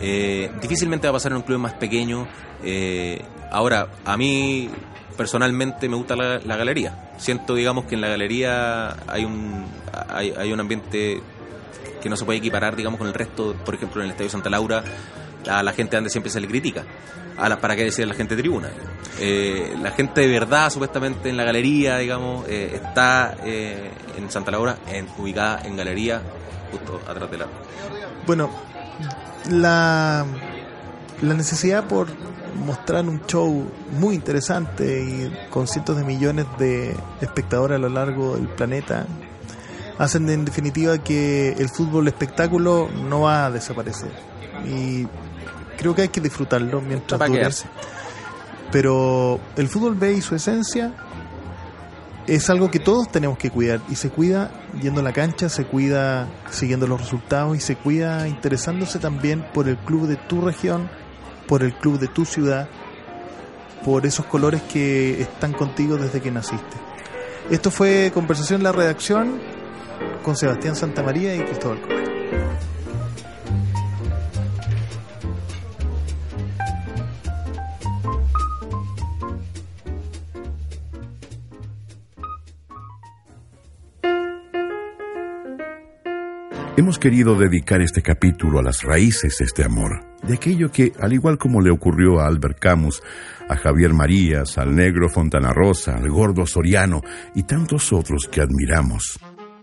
eh, 0.00 0.50
difícilmente 0.62 1.06
va 1.06 1.10
a 1.10 1.12
pasar 1.14 1.32
en 1.32 1.36
un 1.38 1.42
club 1.42 1.58
más 1.58 1.74
pequeño. 1.74 2.26
eh, 2.64 3.20
ahora, 3.50 3.88
a 4.04 4.16
mí 4.16 4.70
personalmente 5.16 5.88
me 5.88 5.96
gusta 5.96 6.16
la, 6.16 6.56
galería. 6.56 7.12
Siento, 7.18 7.54
digamos, 7.54 7.84
que 7.86 7.94
en 7.94 8.00
la 8.00 8.08
galería 8.08 8.96
hay 9.06 9.24
un, 9.24 9.66
hay, 10.08 10.32
hay 10.36 10.52
un 10.52 10.60
ambiente 10.60 11.22
que 12.02 12.08
no 12.08 12.16
se 12.16 12.24
puede 12.24 12.38
equiparar, 12.38 12.76
digamos, 12.76 12.98
con 12.98 13.08
el 13.08 13.14
resto. 13.14 13.54
Por 13.64 13.74
ejemplo, 13.74 14.02
en 14.02 14.06
el 14.06 14.10
Estadio 14.12 14.30
Santa 14.30 14.50
Laura, 14.50 14.82
a 15.48 15.62
la 15.62 15.72
gente 15.72 15.96
donde 15.96 16.10
siempre 16.10 16.30
se 16.30 16.40
le 16.40 16.48
critica. 16.48 16.84
A 17.38 17.48
la, 17.48 17.60
¿Para 17.60 17.74
qué 17.76 17.84
decir 17.84 18.06
la 18.06 18.14
gente 18.14 18.36
de 18.36 18.42
tribuna? 18.42 18.70
Eh, 19.18 19.74
la 19.80 19.92
gente 19.92 20.20
de 20.20 20.28
verdad, 20.28 20.70
supuestamente, 20.70 21.30
en 21.30 21.36
la 21.36 21.44
galería, 21.44 21.96
digamos, 21.98 22.46
eh, 22.48 22.72
está 22.74 23.36
eh, 23.44 23.90
en 24.18 24.30
Santa 24.30 24.50
Laura, 24.50 24.76
en, 24.88 25.06
ubicada 25.16 25.62
en 25.64 25.76
galería, 25.76 26.20
justo 26.70 27.00
atrás 27.08 27.30
de 27.30 27.38
la... 27.38 27.46
Bueno, 28.26 28.50
la, 29.50 30.26
la 31.22 31.34
necesidad 31.34 31.84
por 31.84 32.08
mostrar 32.54 33.08
un 33.08 33.20
show 33.26 33.66
muy 33.98 34.14
interesante 34.14 35.02
y 35.02 35.50
con 35.50 35.66
cientos 35.66 35.96
de 35.96 36.04
millones 36.04 36.46
de 36.58 36.96
espectadores 37.20 37.76
a 37.76 37.78
lo 37.78 37.88
largo 37.88 38.36
del 38.36 38.48
planeta 38.48 39.06
hacen 39.98 40.28
en 40.28 40.44
definitiva 40.44 40.98
que 40.98 41.50
el 41.52 41.68
fútbol 41.68 42.08
espectáculo 42.08 42.88
no 43.08 43.22
va 43.22 43.46
a 43.46 43.50
desaparecer. 43.50 44.10
Y 44.66 45.06
creo 45.76 45.94
que 45.94 46.02
hay 46.02 46.08
que 46.08 46.20
disfrutarlo 46.20 46.80
mientras 46.80 47.20
dure. 47.20 47.48
Pero 48.70 49.38
el 49.56 49.68
fútbol 49.68 49.94
B 49.94 50.14
y 50.14 50.22
su 50.22 50.34
esencia 50.34 50.92
es 52.26 52.48
algo 52.50 52.70
que 52.70 52.78
todos 52.78 53.10
tenemos 53.10 53.36
que 53.36 53.50
cuidar 53.50 53.80
y 53.90 53.96
se 53.96 54.08
cuida 54.08 54.50
yendo 54.80 55.00
a 55.00 55.04
la 55.04 55.12
cancha, 55.12 55.48
se 55.48 55.64
cuida 55.64 56.28
siguiendo 56.50 56.86
los 56.86 57.00
resultados 57.00 57.56
y 57.56 57.60
se 57.60 57.76
cuida 57.76 58.28
interesándose 58.28 58.98
también 58.98 59.44
por 59.52 59.68
el 59.68 59.76
club 59.76 60.06
de 60.06 60.16
tu 60.16 60.40
región, 60.40 60.88
por 61.52 61.62
el 61.62 61.74
club 61.74 61.98
de 61.98 62.08
tu 62.08 62.24
ciudad, 62.24 62.66
por 63.84 64.06
esos 64.06 64.24
colores 64.24 64.62
que 64.62 65.20
están 65.20 65.52
contigo 65.52 65.98
desde 65.98 66.22
que 66.22 66.30
naciste. 66.30 66.78
Esto 67.50 67.70
fue 67.70 68.10
Conversación 68.14 68.60
en 68.60 68.64
la 68.64 68.72
Redacción 68.72 69.38
con 70.22 70.34
Sebastián 70.34 70.76
Santamaría 70.76 71.36
y 71.36 71.40
Cristóbal 71.40 71.78
Correa. 71.82 72.02
Hemos 86.78 86.98
querido 86.98 87.34
dedicar 87.34 87.82
este 87.82 88.00
capítulo 88.00 88.58
a 88.58 88.62
las 88.62 88.82
raíces 88.82 89.36
de 89.38 89.44
este 89.44 89.64
amor, 89.64 90.11
aquello 90.32 90.70
que, 90.70 90.92
al 91.00 91.12
igual 91.12 91.38
como 91.38 91.60
le 91.60 91.70
ocurrió 91.70 92.20
a 92.20 92.26
Albert 92.26 92.58
Camus, 92.58 93.02
a 93.48 93.56
Javier 93.56 93.92
Marías, 93.92 94.58
al 94.58 94.74
negro 94.74 95.08
Fontana 95.08 95.52
Rosa, 95.52 95.96
al 95.96 96.08
gordo 96.10 96.46
Soriano 96.46 97.02
y 97.34 97.42
tantos 97.44 97.92
otros 97.92 98.28
que 98.30 98.40
admiramos, 98.40 99.18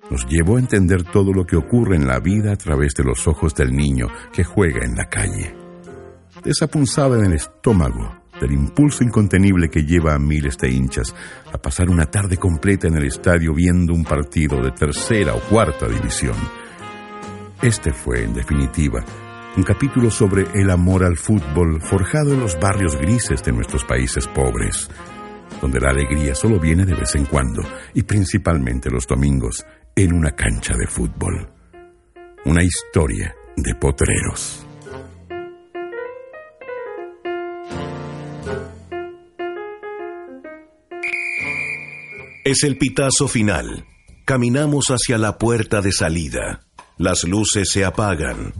nos 0.09 0.25
llevó 0.27 0.57
a 0.57 0.59
entender 0.59 1.03
todo 1.03 1.31
lo 1.33 1.45
que 1.45 1.55
ocurre 1.55 1.95
en 1.95 2.07
la 2.07 2.19
vida 2.19 2.51
a 2.51 2.55
través 2.55 2.93
de 2.95 3.03
los 3.03 3.27
ojos 3.27 3.53
del 3.55 3.71
niño 3.71 4.07
que 4.33 4.43
juega 4.43 4.83
en 4.83 4.95
la 4.95 5.05
calle. 5.05 5.55
Esa 6.45 6.67
punzada 6.67 7.17
en 7.19 7.25
el 7.25 7.33
estómago, 7.33 8.17
del 8.39 8.53
impulso 8.53 9.03
incontenible 9.03 9.69
que 9.69 9.83
lleva 9.83 10.15
a 10.15 10.19
miles 10.19 10.57
de 10.57 10.71
hinchas 10.71 11.13
a 11.51 11.57
pasar 11.57 11.89
una 11.89 12.05
tarde 12.05 12.37
completa 12.37 12.87
en 12.87 12.95
el 12.95 13.05
estadio 13.05 13.53
viendo 13.53 13.93
un 13.93 14.05
partido 14.05 14.63
de 14.63 14.71
tercera 14.71 15.35
o 15.35 15.41
cuarta 15.41 15.87
división 15.87 16.35
este 17.61 17.91
fue, 17.91 18.23
en 18.23 18.33
definitiva, 18.33 19.03
un 19.57 19.63
capítulo 19.63 20.11
sobre 20.11 20.45
el 20.53 20.69
amor 20.69 21.03
al 21.03 21.17
fútbol 21.17 21.81
forjado 21.81 22.33
en 22.33 22.41
los 22.41 22.59
barrios 22.59 22.95
grises 22.95 23.43
de 23.43 23.51
nuestros 23.51 23.83
países 23.83 24.27
pobres, 24.27 24.89
donde 25.61 25.79
la 25.79 25.89
alegría 25.89 26.35
solo 26.35 26.59
viene 26.59 26.85
de 26.85 26.95
vez 26.95 27.15
en 27.15 27.25
cuando 27.25 27.61
y 27.93 28.03
principalmente 28.03 28.89
los 28.89 29.07
domingos 29.07 29.65
en 29.95 30.13
una 30.13 30.31
cancha 30.31 30.75
de 30.77 30.87
fútbol. 30.87 31.51
Una 32.45 32.63
historia 32.63 33.35
de 33.55 33.75
potreros. 33.75 34.65
Es 42.45 42.63
el 42.63 42.77
pitazo 42.77 43.27
final. 43.27 43.85
Caminamos 44.25 44.85
hacia 44.87 45.17
la 45.17 45.37
puerta 45.37 45.81
de 45.81 45.91
salida. 45.91 46.61
Las 46.97 47.23
luces 47.23 47.69
se 47.69 47.85
apagan. 47.85 48.53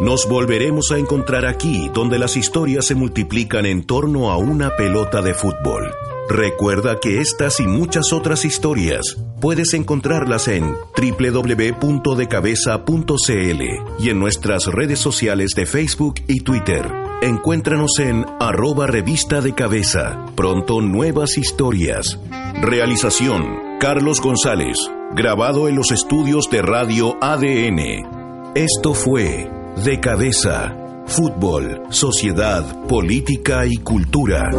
Nos 0.00 0.28
volveremos 0.28 0.92
a 0.92 0.98
encontrar 0.98 1.44
aquí, 1.44 1.90
donde 1.92 2.20
las 2.20 2.36
historias 2.36 2.86
se 2.86 2.94
multiplican 2.94 3.66
en 3.66 3.84
torno 3.84 4.30
a 4.30 4.36
una 4.36 4.76
pelota 4.76 5.22
de 5.22 5.34
fútbol. 5.34 5.92
Recuerda 6.28 7.00
que 7.00 7.20
estas 7.20 7.58
y 7.58 7.66
muchas 7.66 8.12
otras 8.12 8.44
historias 8.44 9.16
puedes 9.40 9.74
encontrarlas 9.74 10.46
en 10.46 10.72
www.decabeza.cl 10.96 13.62
y 13.98 14.10
en 14.10 14.20
nuestras 14.20 14.66
redes 14.66 15.00
sociales 15.00 15.50
de 15.56 15.66
Facebook 15.66 16.20
y 16.28 16.42
Twitter. 16.42 16.86
Encuéntranos 17.20 17.98
en 17.98 18.24
arroba 18.38 18.86
revista 18.86 19.40
de 19.40 19.52
cabeza. 19.54 20.26
Pronto 20.36 20.80
nuevas 20.80 21.36
historias. 21.38 22.20
Realización 22.60 23.78
Carlos 23.80 24.20
González 24.20 24.78
grabado 25.10 25.68
en 25.68 25.74
los 25.74 25.90
estudios 25.90 26.48
de 26.50 26.62
Radio 26.62 27.16
ADN. 27.20 28.52
Esto 28.54 28.94
fue 28.94 29.57
De 29.84 30.00
Cabeza, 30.00 30.74
Fútbol, 31.06 31.82
Sociedad, 31.90 32.64
Política 32.88 33.64
y 33.64 33.76
Cultura. 33.76 34.50